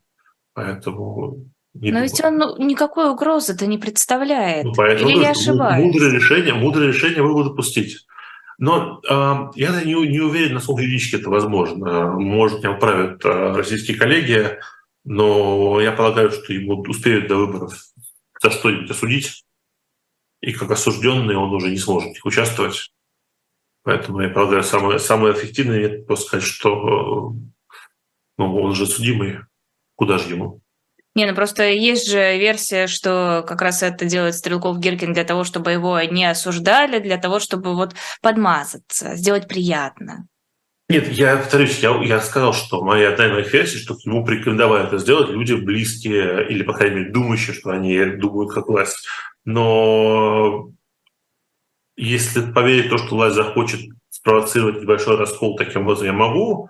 [0.54, 1.46] поэтому...
[1.74, 2.04] Не Но думаю.
[2.04, 4.66] ведь он ну, никакой угрозы-то не представляет.
[4.66, 5.86] Ну, поэтому Или я ошибаюсь?
[5.86, 8.06] Мудрое решение, мудрое решение было допустить.
[8.58, 12.12] Но э, я не, не уверен, насколько юридически это возможно.
[12.20, 14.60] Может, меня управят э, российские коллеги,
[15.06, 17.74] но я полагаю, что ему успеют до выборов
[18.42, 19.46] за что-нибудь осудить,
[20.42, 22.92] и как осужденный он уже не сможет участвовать.
[23.84, 27.36] Поэтому я полагаю, самое, самое эффективное это просто сказать, что
[28.38, 29.40] ну, он же судимый,
[29.96, 30.62] куда же ему?
[31.16, 35.44] Не, ну просто есть же версия, что как раз это делает Стрелков Гиркин для того,
[35.44, 40.28] чтобы его не осуждали, для того, чтобы вот подмазаться, сделать приятно.
[40.88, 44.88] Нет, я повторюсь, я, я сказал, что моя одна из моих версий, что ему порекомендовали
[44.88, 49.06] это сделать люди близкие или, по крайней мере, думающие, что они думают как власть.
[49.50, 50.70] Но
[51.98, 53.80] если поверить в то, что власть захочет
[54.12, 56.70] спровоцировать небольшой раскол таким образом, я могу,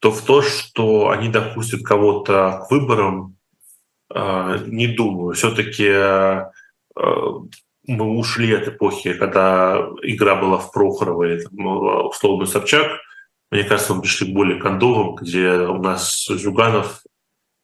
[0.00, 3.36] то в то, что они допустят кого-то к выборам,
[4.10, 5.34] а, не думаю.
[5.34, 6.50] Все-таки а,
[7.86, 13.00] мы ушли от эпохи, когда игра была в Прохорова или там, условно Собчак.
[13.50, 17.02] Мне кажется, мы пришли к более кондовым, где у нас Зюганов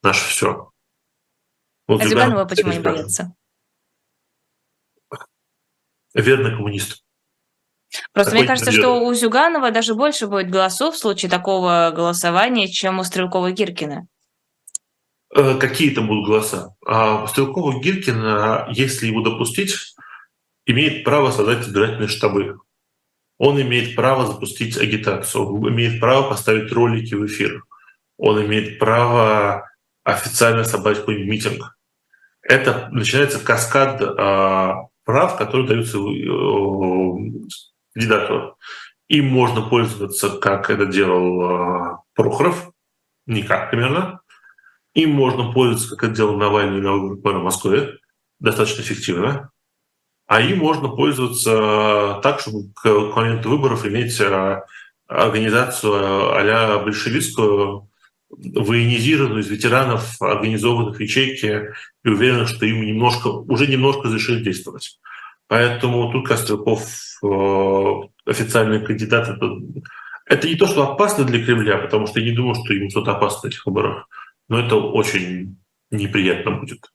[0.02, 0.70] наше все.
[1.88, 3.34] Вот а Зюганова почему не боятся?
[6.14, 7.04] Верный коммунист.
[8.12, 12.68] Просто Такой мне кажется, что у Зюганова даже больше будет голосов в случае такого голосования,
[12.68, 14.06] чем у Стрелкова-Гиркина.
[15.34, 16.74] Э, какие-то будут голоса.
[16.84, 19.76] А Стрелкова Гиркина, если его допустить,
[20.66, 22.58] имеет право создать избирательные штабы.
[23.38, 27.64] Он имеет право запустить агитацию, он имеет право поставить ролики в эфир,
[28.18, 29.70] он имеет право
[30.04, 31.76] официально собрать какой-нибудь митинг.
[32.42, 36.02] Это начинается каскад а, прав, которые даются э,
[37.92, 38.56] кандидату.
[39.08, 42.70] Им можно пользоваться, как это делал а, Прохоров,
[43.26, 44.20] никак примерно.
[44.94, 47.98] Им можно пользоваться, как это делал Навальный на выборах мэра Москвы,
[48.38, 49.50] достаточно эффективно.
[50.28, 52.84] А им можно пользоваться так, чтобы к
[53.16, 54.64] моменту выборов иметь а,
[55.08, 57.89] организацию а-ля большевистскую,
[58.30, 61.72] военизированную из ветеранов организованных ячейки
[62.04, 64.98] и уверен, что им немножко, уже немножко разрешили действовать.
[65.48, 66.88] Поэтому тут Костряков
[67.22, 69.28] э, официальный кандидат.
[69.28, 69.50] Это,
[70.26, 73.12] это не то, что опасно для Кремля, потому что я не думаю, что ему что-то
[73.12, 74.06] опасно на этих выборах
[74.50, 75.56] но это очень
[75.90, 76.92] неприятно будет.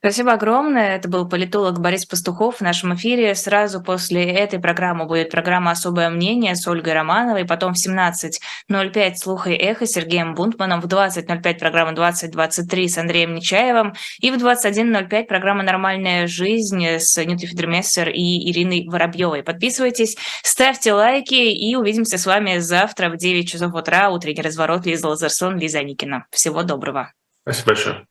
[0.00, 0.94] Спасибо огромное.
[0.94, 3.34] Это был политолог Борис Пастухов в нашем эфире.
[3.34, 7.44] Сразу после этой программы будет программа «Особое мнение» с Ольгой Романовой.
[7.44, 10.80] Потом в 17.05 «Слух и эхо» с Сергеем Бунтманом.
[10.80, 13.94] В 20.05 программа «2023» с Андреем Нечаевым.
[14.20, 19.42] И в 21.05 программа «Нормальная жизнь» с Нютой Федермессер и Ириной Воробьевой.
[19.42, 24.10] Подписывайтесь, ставьте лайки и увидимся с вами завтра в 9 часов утра.
[24.10, 26.26] Утренний разворот Лиза Лазерсон, Лиза Никина.
[26.30, 27.12] Всего доброго.
[27.42, 28.06] Спасибо большое.